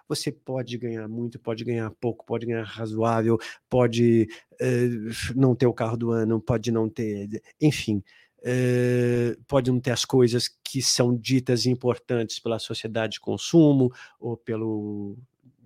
[0.08, 5.74] você pode ganhar muito, pode ganhar pouco, pode ganhar razoável, pode uh, não ter o
[5.74, 8.02] carro do ano, pode não ter, enfim,
[8.38, 14.36] uh, pode não ter as coisas que são ditas importantes pela sociedade de consumo ou
[14.36, 15.16] pelo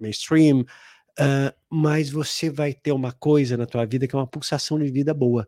[0.00, 4.78] mainstream, uh, mas você vai ter uma coisa na tua vida que é uma pulsação
[4.78, 5.46] de vida boa.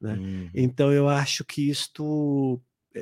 [0.00, 0.14] Né?
[0.14, 0.50] Uhum.
[0.54, 2.60] Então eu acho que isto,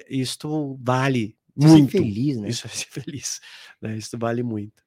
[0.09, 1.93] isto vale muito.
[1.93, 2.49] Ser feliz, né?
[2.49, 3.41] Isso é ser feliz.
[3.81, 3.97] Né?
[3.97, 4.82] Isso vale muito.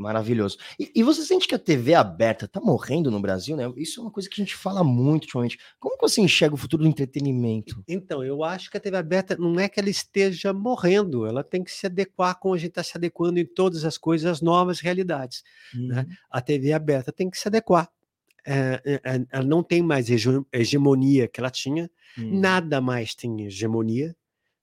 [0.00, 0.56] Maravilhoso.
[0.78, 3.70] E, e, você sente que a TV aberta tá morrendo no Brasil, né?
[3.76, 5.58] Isso é uma coisa que a gente fala muito ultimamente.
[5.78, 7.84] Como que você enxerga o futuro do entretenimento?
[7.86, 11.62] Então, eu acho que a TV aberta não é que ela esteja morrendo, ela tem
[11.62, 14.80] que se adequar como a gente está se adequando em todas as coisas, às novas
[14.80, 15.44] realidades.
[15.74, 15.80] Né?
[15.80, 15.88] Uhum.
[15.88, 16.06] Né?
[16.30, 17.86] A TV aberta tem que se adequar.
[18.46, 20.06] É, é, é, ela não tem mais
[20.50, 22.40] hegemonia que ela tinha, uhum.
[22.40, 24.16] nada mais tem hegemonia,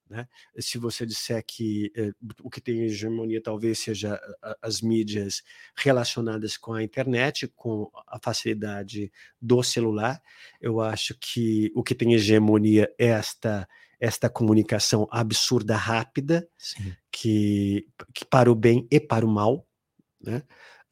[0.10, 0.28] né?
[0.60, 4.20] Se você disser que eh, o que tem hegemonia talvez seja
[4.62, 5.44] as mídias
[5.76, 10.22] relacionadas com a internet, com a facilidade do celular,
[10.62, 13.68] eu acho que o que tem hegemonia é esta
[14.00, 16.48] esta comunicação absurda rápida,
[17.12, 19.68] que, que para o bem e para o mal,
[20.22, 20.44] né?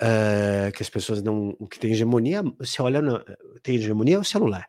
[0.01, 1.55] Uh, que as pessoas não.
[1.59, 3.23] O que tem hegemonia, você olha, no,
[3.61, 4.67] tem hegemonia é o celular.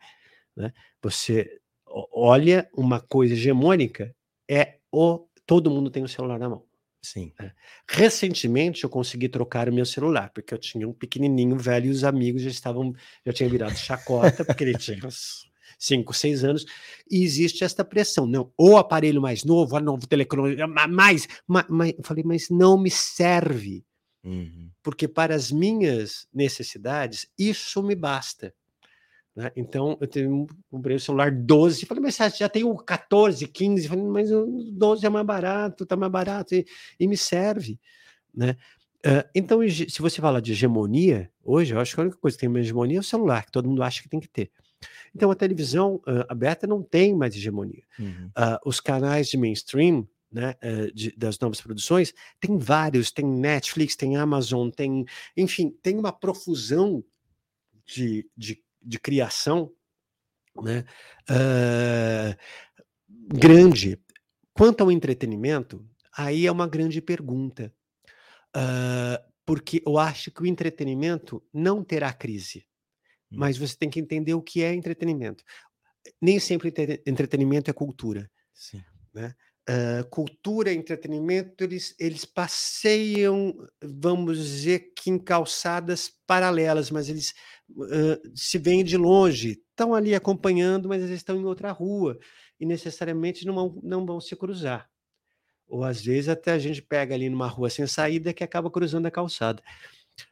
[0.55, 0.71] Né?
[1.01, 4.15] Você olha uma coisa hegemônica
[4.49, 6.63] é o todo mundo tem o celular na mão.
[7.01, 7.31] Sim.
[7.39, 7.51] É.
[7.87, 12.03] Recentemente eu consegui trocar o meu celular, porque eu tinha um pequenininho velho e os
[12.03, 12.93] amigos já estavam,
[13.25, 16.65] já tinham virado chacota, porque ele tinha uns 5, 6 anos,
[17.09, 20.57] e existe esta pressão, não, o aparelho mais novo, a novo telefone,
[20.89, 23.85] mais, mais, eu falei, mas não me serve,
[24.23, 24.69] uhum.
[24.83, 28.53] porque para as minhas necessidades, isso me basta.
[29.37, 29.51] Né?
[29.55, 34.03] Então, eu tenho, comprei o celular 12, falei, mas já tem o 14, 15, falei,
[34.03, 36.65] mas o 12 é mais barato, tá mais barato e,
[36.99, 37.79] e me serve,
[38.33, 38.57] né?
[39.05, 42.41] Uh, então, se você fala de hegemonia, hoje eu acho que a única coisa que
[42.41, 44.49] tem uma hegemonia é o celular, que todo mundo acha que tem que ter.
[45.15, 47.83] Então, a televisão uh, aberta não tem mais hegemonia.
[47.99, 48.31] Uhum.
[48.35, 50.55] Uh, os canais de mainstream, né,
[50.93, 55.05] de, das novas produções, tem vários, tem Netflix, tem Amazon, tem,
[55.37, 57.03] enfim, tem uma profusão
[57.85, 59.71] de, de de criação
[60.63, 60.85] né,
[61.29, 62.37] uh,
[63.37, 63.99] grande.
[64.53, 67.73] Quanto ao entretenimento, aí é uma grande pergunta.
[68.55, 72.65] Uh, porque eu acho que o entretenimento não terá crise.
[73.31, 73.37] Hum.
[73.39, 75.43] Mas você tem que entender o que é entretenimento.
[76.21, 76.73] Nem sempre
[77.05, 78.29] entretenimento é cultura.
[78.53, 78.81] Sim.
[79.13, 79.35] Né?
[79.69, 83.53] Uh, cultura entretenimento, eles, eles passeiam,
[83.83, 87.33] vamos dizer que em calçadas paralelas, mas eles
[87.71, 92.17] uh, se veem de longe, estão ali acompanhando, mas eles estão em outra rua
[92.57, 94.89] e necessariamente não vão, não vão se cruzar.
[95.67, 99.05] Ou às vezes até a gente pega ali numa rua sem saída que acaba cruzando
[99.05, 99.61] a calçada.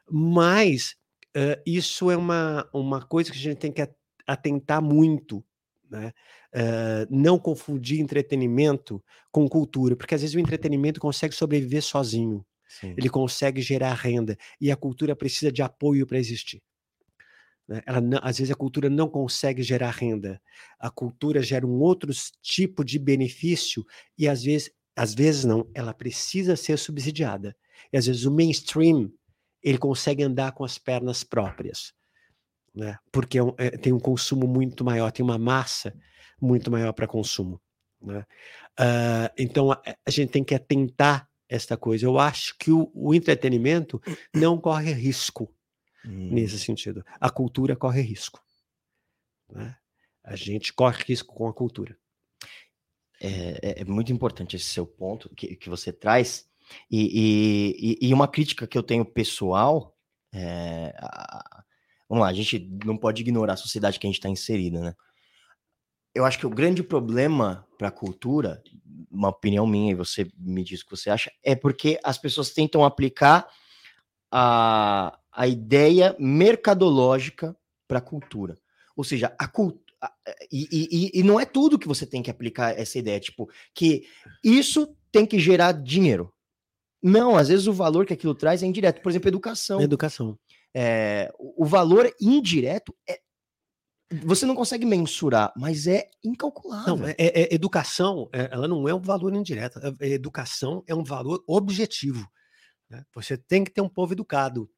[0.10, 0.96] Mas
[1.36, 3.86] uh, isso é uma, uma coisa que a gente tem que
[4.26, 5.44] atentar muito
[5.90, 6.12] né?
[6.54, 12.94] Uh, não confundir entretenimento com cultura, porque às vezes o entretenimento consegue sobreviver sozinho, Sim.
[12.98, 16.62] ele consegue gerar renda e a cultura precisa de apoio para existir.
[17.68, 17.82] Né?
[17.86, 20.42] Ela não, às vezes a cultura não consegue gerar renda.
[20.80, 22.12] A cultura gera um outro
[22.42, 23.86] tipo de benefício
[24.18, 27.56] e às vezes, às vezes não, ela precisa ser subsidiada.
[27.92, 29.12] E às vezes o mainstream
[29.64, 31.92] ele consegue andar com as pernas próprias,
[32.76, 32.98] né?
[33.12, 35.96] Porque é um, é, tem um consumo muito maior, tem uma massa
[36.42, 37.62] muito maior para consumo.
[38.02, 38.26] Né?
[38.80, 42.06] Uh, então a, a, gente tem que atentar esta coisa.
[42.06, 44.02] Eu acho que o, o entretenimento
[44.34, 45.52] não corre risco
[46.06, 46.34] hum.
[46.34, 47.06] nesse sentido.
[47.20, 48.44] A cultura corre risco.
[49.50, 49.76] Né?
[50.24, 51.98] A gente corre risco com a cultura.
[53.22, 56.50] É, é, é muito importante esse seu ponto que, que você traz.
[56.92, 59.96] E, e, e uma crítica que eu tenho pessoal.
[60.34, 61.64] É, a,
[62.10, 64.96] vamos lá, a gente não pode ignorar a sociedade que a gente está inserida, né?
[66.14, 68.64] Eu acho que o grande problema para a cultura,
[69.12, 72.52] uma opinião minha, e você me diz o que você acha, é porque as pessoas
[72.52, 73.48] tentam aplicar
[74.32, 77.56] a, a ideia mercadológica
[77.88, 78.58] para a cultura.
[78.96, 79.84] Ou seja, a cultura.
[80.52, 84.08] E, e, e, não é tudo que você tem que aplicar essa ideia, tipo, que
[84.44, 86.32] isso tem que gerar dinheiro.
[87.02, 89.02] Não, às vezes o valor que aquilo traz é indireto.
[89.02, 89.82] Por exemplo, educação.
[89.82, 90.38] Educação.
[90.78, 93.18] É, o valor indireto é.
[94.24, 96.98] Você não consegue mensurar, mas é incalculável.
[96.98, 99.80] Não, é, é educação, é, ela não é um valor indireto.
[100.00, 102.30] É, educação é um valor objetivo.
[102.90, 103.04] Né?
[103.16, 104.70] Você tem que ter um povo educado.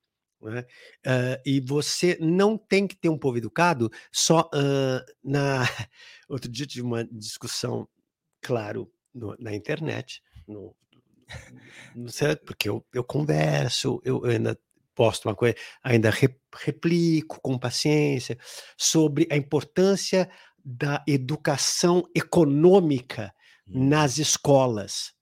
[0.42, 0.62] Né?
[1.06, 5.64] Uh, e você não tem que ter um povo educado só uh, na.
[6.30, 7.88] Outro dia tive uma discussão,
[8.42, 10.76] claro, no, na internet, no,
[11.96, 12.10] no,
[12.46, 14.58] porque eu, eu converso, eu, eu ainda
[14.98, 16.12] posto uma coisa, ainda
[16.60, 18.36] replico com paciência
[18.76, 20.28] sobre a importância
[20.66, 23.32] da educação econômica
[23.68, 23.88] hum.
[23.88, 25.14] nas escolas.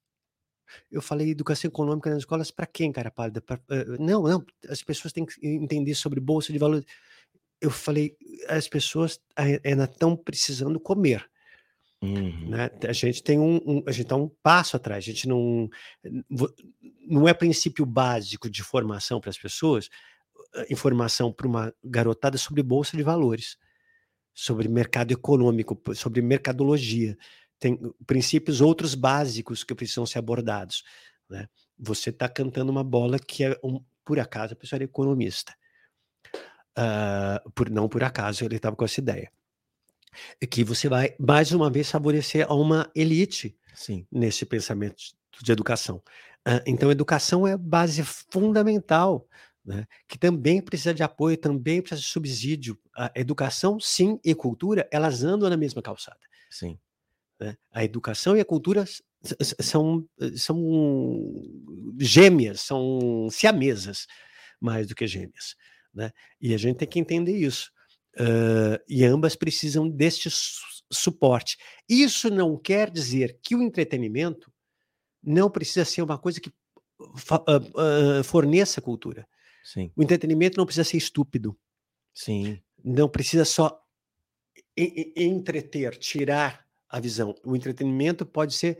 [0.90, 3.42] Eu falei educação econômica nas escolas para quem, cara pálida?
[3.42, 6.84] Pra, uh, não, não, as pessoas têm que entender sobre bolsa de valores.
[7.60, 8.16] Eu falei,
[8.48, 11.28] as pessoas ainda estão precisando comer.
[12.02, 12.50] Uhum.
[12.50, 12.70] Né?
[12.88, 15.04] A gente tem um, um a gente está um passo atrás.
[15.04, 15.68] A gente não
[17.06, 19.88] não é princípio básico de formação para as pessoas,
[20.68, 23.56] informação para uma garotada sobre bolsa de valores,
[24.34, 27.16] sobre mercado econômico, sobre mercadologia
[27.58, 30.84] tem princípios outros básicos que precisam ser abordados.
[31.28, 31.48] Né?
[31.78, 35.54] Você está cantando uma bola que é, um, por acaso, a pessoa era economista.
[36.78, 39.32] Uh, por, não por acaso ele estava com essa ideia.
[40.50, 44.06] Que você vai, mais uma vez, favorecer a uma elite Sim.
[44.10, 44.96] nesse pensamento
[45.42, 46.02] de educação.
[46.46, 49.28] Uh, então, educação é base fundamental,
[49.64, 49.86] né?
[50.06, 52.78] que também precisa de apoio, também precisa de subsídio.
[52.96, 56.20] A educação, sim, e cultura, elas andam na mesma calçada.
[56.48, 56.78] Sim.
[57.40, 57.56] Né?
[57.72, 58.84] A educação e a cultura
[59.60, 61.42] são, são
[61.98, 64.06] gêmeas, são siamesas,
[64.60, 65.56] mais do que gêmeas.
[65.92, 66.12] Né?
[66.40, 67.72] E a gente tem que entender isso.
[68.18, 71.58] Uh, e ambas precisam deste su suporte.
[71.88, 74.52] Isso não quer dizer que o entretenimento
[75.20, 79.28] não precisa ser uma coisa que uh, uh, forneça cultura.
[79.64, 79.90] Sim.
[79.96, 81.58] O entretenimento não precisa ser estúpido.
[82.14, 82.62] Sim.
[82.84, 83.82] Não precisa só
[84.76, 87.34] entreter, tirar a visão.
[87.44, 88.78] O entretenimento pode ser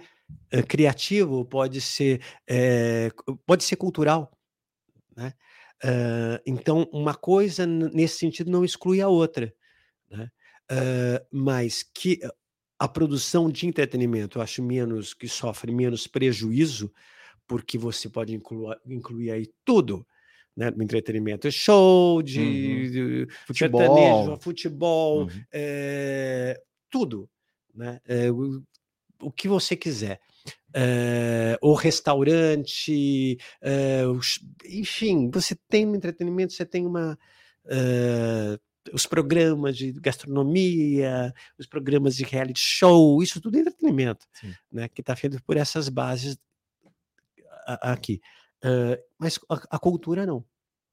[0.69, 3.11] criativo, pode ser, é,
[3.45, 4.31] pode ser cultural.
[5.17, 5.33] Né?
[5.85, 9.53] Uh, então, uma coisa nesse sentido não exclui a outra.
[10.11, 10.31] Né?
[10.71, 12.21] Uh, mas que
[12.79, 16.93] a produção de entretenimento, eu acho menos que sofre menos prejuízo,
[17.47, 20.07] porque você pode incluir, incluir aí tudo.
[20.59, 22.91] Né, no entretenimento, show de, uhum.
[22.91, 25.45] de futebol, futebol uhum.
[25.53, 27.29] é, tudo
[27.77, 28.01] né?
[28.07, 28.63] É, o,
[29.21, 30.19] o, que você quiser.
[30.79, 37.19] É, o restaurante, é, os, enfim, você tem um entretenimento, você tem uma.
[38.93, 44.27] os programas de gastronomia, os programas de reality show, isso tudo é entretenimento,
[44.71, 44.87] né?
[44.89, 46.37] Que está feito por essas bases
[47.81, 48.21] aqui.
[49.19, 50.45] mas a, a cultura não.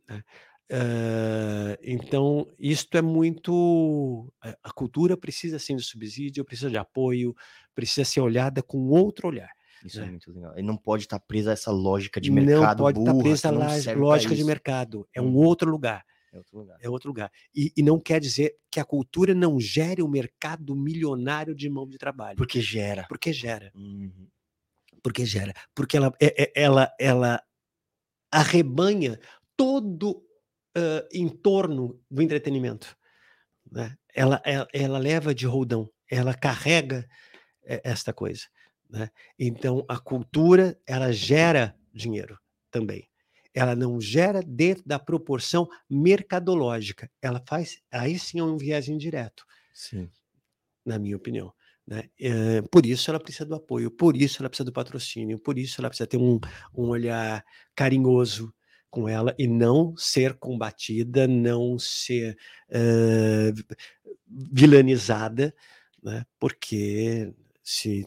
[0.08, 0.24] Né?
[0.72, 4.32] Uh, então, isto é muito.
[4.64, 7.36] A cultura precisa sim de subsídio, precisa de apoio,
[7.76, 9.52] precisa ser olhada com outro olhar.
[9.84, 10.08] Isso é né?
[10.08, 10.58] é muito legal.
[10.58, 12.78] E não pode estar presa a essa lógica de mercado.
[12.78, 15.08] Não pode burra, estar presa a lógica de mercado.
[15.14, 15.38] É um hum.
[15.38, 16.06] outro lugar.
[16.32, 16.78] É outro lugar.
[16.82, 17.32] É outro lugar.
[17.54, 21.88] E, e, não quer dizer que a cultura não gere um mercado milionário de mão
[21.88, 22.38] de trabalho.
[22.38, 23.06] Porque gera.
[23.08, 23.72] Porque gera.
[23.76, 24.28] Uhum.
[25.04, 25.54] Porque gera.
[25.76, 27.44] Porque ela, é, ela, ela
[28.32, 29.20] arrebanha
[29.56, 30.26] todo
[30.76, 32.98] uh, em torno do entretenimento.
[33.72, 33.96] Né?
[34.14, 37.08] Ela, ela, ela, leva de roldão, ela carrega
[37.66, 38.44] eh, esta coisa.
[38.94, 39.10] Né?
[39.40, 42.38] Então, a cultura, ela gera dinheiro
[42.70, 43.10] também.
[43.56, 47.10] ela não gera dentro da proporção mercadológica.
[47.22, 49.46] Ela faz, aí sim é um viés indireto.
[49.74, 50.10] Sim.
[50.84, 51.54] Na minha opinião.
[51.86, 52.10] Né?
[52.20, 55.82] É, por isso ela precisa do apoio, por isso ela precisa do patrocínio, por isso
[55.82, 56.40] ela precisa ter um,
[56.74, 57.44] um olhar
[57.76, 58.54] carinhoso
[58.90, 62.38] com ela e não ser combatida, não ser
[62.70, 63.78] uh,
[64.28, 65.54] vilanizada,
[66.02, 66.26] né?
[66.40, 67.34] porque
[67.64, 68.06] se,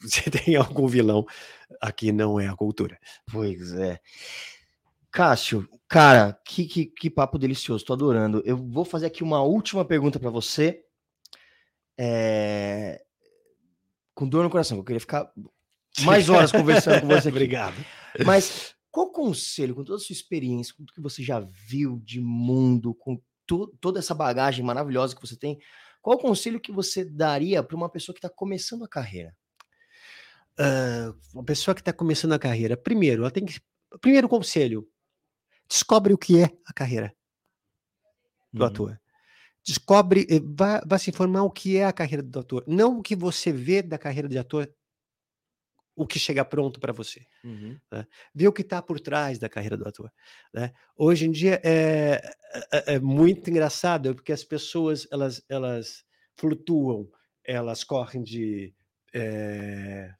[0.06, 1.26] se tem algum vilão,
[1.80, 2.98] aqui não é a cultura.
[3.30, 4.00] Pois é.
[5.10, 8.42] Cássio, cara, que, que, que papo delicioso, tô adorando.
[8.44, 10.84] Eu vou fazer aqui uma última pergunta para você.
[11.98, 13.02] É...
[14.14, 15.30] Com dor no coração, eu queria ficar
[16.02, 17.18] mais horas conversando com você.
[17.28, 17.36] Aqui.
[17.36, 17.74] Obrigado.
[18.24, 22.20] Mas qual conselho, com toda a sua experiência, com tudo que você já viu de
[22.20, 23.20] mundo, com
[23.80, 25.58] toda essa bagagem maravilhosa que você tem,
[26.00, 29.36] qual conselho que você daria para uma pessoa que está começando a carreira?
[30.58, 33.60] Uh, uma pessoa que está começando a carreira, primeiro, ela tem que.
[34.00, 34.88] Primeiro conselho:
[35.68, 37.14] descobre o que é a carreira
[38.52, 38.68] do uhum.
[38.68, 39.00] ator.
[39.64, 42.64] Descobre, eh, vai, vai se informar o que é a carreira do ator.
[42.66, 44.72] Não o que você vê da carreira de ator,
[45.94, 47.26] o que chega pronto para você.
[47.44, 47.78] Uhum.
[47.92, 48.06] Né?
[48.34, 50.10] Ver o que está por trás da carreira do ator.
[50.52, 50.72] Né?
[50.96, 52.20] Hoje em dia é,
[52.72, 56.04] é, é, muito engraçado, porque as pessoas elas, elas
[56.36, 57.08] flutuam,
[57.44, 58.74] elas correm de
[59.12, 60.14] é,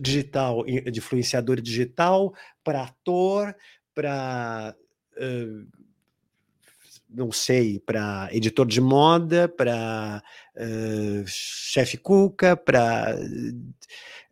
[0.00, 3.54] digital, de influenciador digital para ator,
[3.94, 4.74] para
[5.16, 5.80] uh,
[7.12, 10.22] não sei, para editor de moda, para
[10.54, 13.16] uh, chefe cuca, para.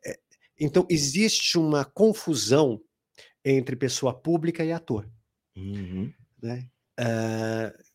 [0.05, 0.19] Eh,
[0.61, 2.81] então, existe uma confusão
[3.45, 5.09] entre pessoa pública e ator.
[5.57, 6.13] Uhum.
[6.41, 6.69] Né?
[6.99, 7.88] Uh,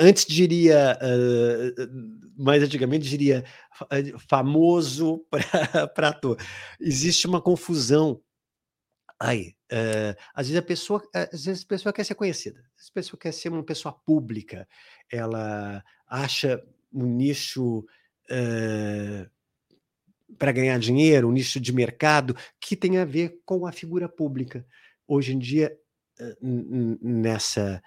[0.00, 3.44] antes diria, uh, mais antigamente diria
[4.28, 5.24] famoso
[5.94, 6.36] para ator.
[6.80, 8.20] Existe uma confusão
[9.22, 12.90] Aí, uh, às vezes a pessoa, às vezes a pessoa quer ser conhecida, às vezes
[12.90, 14.66] a pessoa quer ser uma pessoa pública,
[15.08, 16.60] ela acha
[16.92, 17.84] um nicho uh,
[18.28, 19.30] eh,
[20.36, 24.66] para ganhar dinheiro, um nicho de mercado que tem a ver com a figura pública.
[25.06, 25.72] Hoje em dia,
[27.00, 27.80] nessa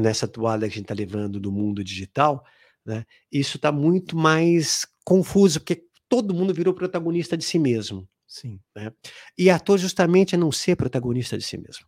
[0.00, 2.44] nessa toalha que a gente está levando do mundo digital,
[2.84, 8.08] né, isso está muito mais confuso, porque todo mundo virou protagonista de si mesmo.
[8.26, 8.60] Sim.
[8.74, 8.92] Né?
[9.38, 11.86] E ator justamente é não ser protagonista de si mesmo.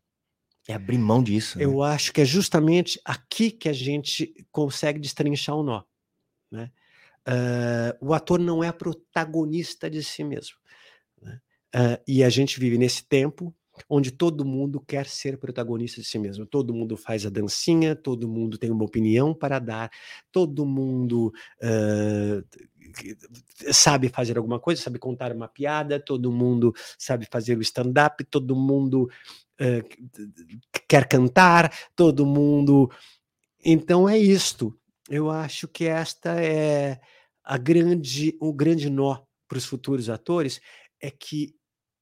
[0.66, 1.58] É abrir mão disso.
[1.58, 1.64] Né?
[1.64, 5.82] Eu acho que é justamente aqui que a gente consegue destrinchar o nó.
[6.50, 6.70] Né?
[7.26, 10.56] Uh, o ator não é protagonista de si mesmo.
[11.20, 11.40] Né?
[11.74, 13.54] Uh, e a gente vive nesse tempo
[13.88, 16.46] onde todo mundo quer ser protagonista de si mesmo.
[16.46, 19.90] Todo mundo faz a dancinha, todo mundo tem uma opinião para dar,
[20.32, 21.32] todo mundo
[21.62, 22.44] uh,
[23.72, 28.56] sabe fazer alguma coisa, sabe contar uma piada, todo mundo sabe fazer o stand-up, todo
[28.56, 29.10] mundo
[29.60, 32.90] uh, quer cantar, todo mundo.
[33.64, 34.74] Então é isto.
[35.08, 37.00] Eu acho que esta é
[37.42, 40.60] a grande, o grande nó para os futuros atores
[41.00, 41.57] é que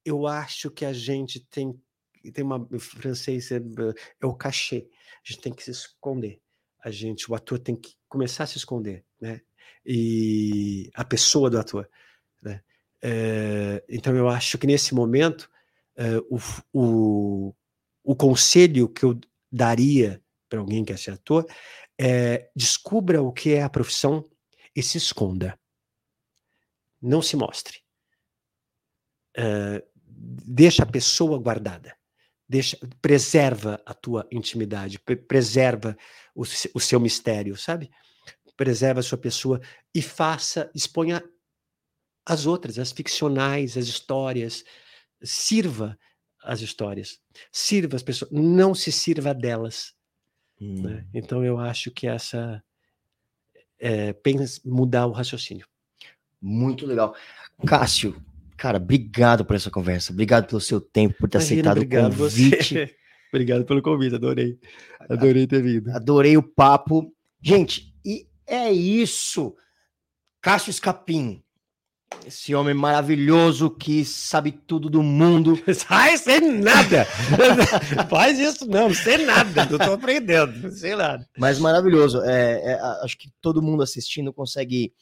[0.07, 1.79] eu acho que a gente tem
[2.33, 3.61] tem uma francês é,
[4.21, 4.89] é o cachê.
[5.25, 6.41] A gente tem que se esconder.
[6.81, 9.41] A gente, o ator tem que começar a se esconder, né?
[9.87, 11.89] e a pessoa do ator.
[12.43, 12.63] Né?
[13.01, 15.49] É, então eu acho que nesse momento
[15.97, 16.39] é, o,
[16.73, 17.55] o,
[18.03, 19.19] o conselho que eu
[19.51, 21.47] daria para alguém que quer ser ator
[21.99, 24.29] é descubra o que é a profissão
[24.75, 25.59] e se esconda.
[27.01, 27.81] Não se mostre.
[29.37, 29.85] É,
[30.17, 31.97] deixa a pessoa guardada.
[32.49, 35.97] Deixa, preserva a tua intimidade, preserva
[36.35, 36.43] o,
[36.75, 37.91] o seu mistério, sabe?
[38.57, 39.61] preserve a sua pessoa
[39.95, 41.23] e faça, exponha
[42.25, 44.65] as outras, as ficcionais, as histórias,
[45.23, 45.97] sirva
[46.43, 47.21] as histórias,
[47.53, 49.95] sirva as pessoas, não se sirva delas.
[50.61, 50.67] Né?
[50.67, 50.83] Hum.
[50.83, 51.07] Né?
[51.13, 52.63] Então eu acho que essa
[53.79, 55.67] é, pensa, mudar o raciocínio.
[56.41, 57.15] Muito legal.
[57.67, 58.23] Cássio,
[58.57, 62.75] cara, obrigado por essa conversa, obrigado pelo seu tempo, por ter Imagina, aceitado o convite.
[62.75, 62.95] Você.
[63.33, 64.59] obrigado pelo convite, adorei.
[65.09, 65.91] Adorei ter vindo.
[65.91, 67.13] Adorei o papo.
[67.41, 69.55] Gente, e é isso.
[70.41, 71.43] Cássio Escapim.
[72.25, 75.61] Esse homem maravilhoso que sabe tudo do mundo.
[75.75, 77.05] Sai sem nada!
[78.09, 79.67] Faz isso não, sem nada.
[79.67, 81.29] Não tô aprendendo, sei nada.
[81.37, 82.23] Mas maravilhoso.
[82.23, 84.93] É, é, acho que todo mundo assistindo consegue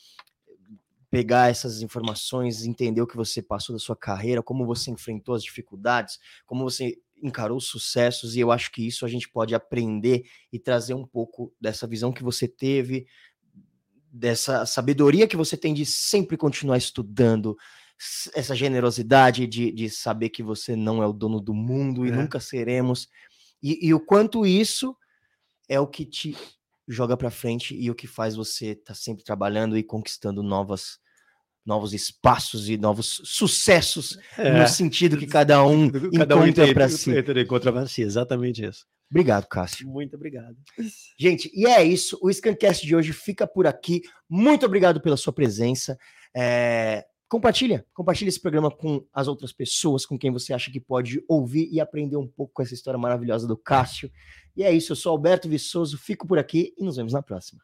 [1.15, 5.45] pegar essas informações, entender o que você passou da sua carreira, como você enfrentou as
[5.45, 10.25] dificuldades, como você encarou os sucessos, e eu acho que isso a gente pode aprender
[10.53, 13.07] e trazer um pouco dessa visão que você teve,
[14.11, 17.57] dessa sabedoria que você tem de sempre continuar estudando,
[18.35, 22.13] essa generosidade de, de saber que você não é o dono do mundo e É.
[22.13, 23.09] nunca seremos.
[23.63, 24.97] E, e o quanto isso
[25.69, 26.37] é o que te
[26.87, 30.99] joga para frente e o que faz você estar sempre trabalhando e conquistando novas,
[31.65, 36.89] novos espaços e novos sucessos no sentido que cada um Cada um encontra encontra para
[36.89, 37.11] si.
[37.41, 38.87] encontra para si, exatamente isso.
[39.11, 39.89] Obrigado, Cássio.
[39.89, 40.57] Muito obrigado.
[41.19, 42.19] Gente, e é isso.
[42.21, 44.03] O Scancast de hoje fica por aqui.
[44.29, 45.97] Muito obrigado pela sua presença.
[46.35, 47.05] É,
[47.35, 51.69] Compartilha, compartilha esse programa com as outras pessoas, com quem você acha que pode ouvir
[51.73, 54.09] e aprender um pouco com essa história maravilhosa do Cássio.
[54.55, 57.61] E é isso, eu sou Alberto Viçoso, fico por aqui e nos vemos na próxima.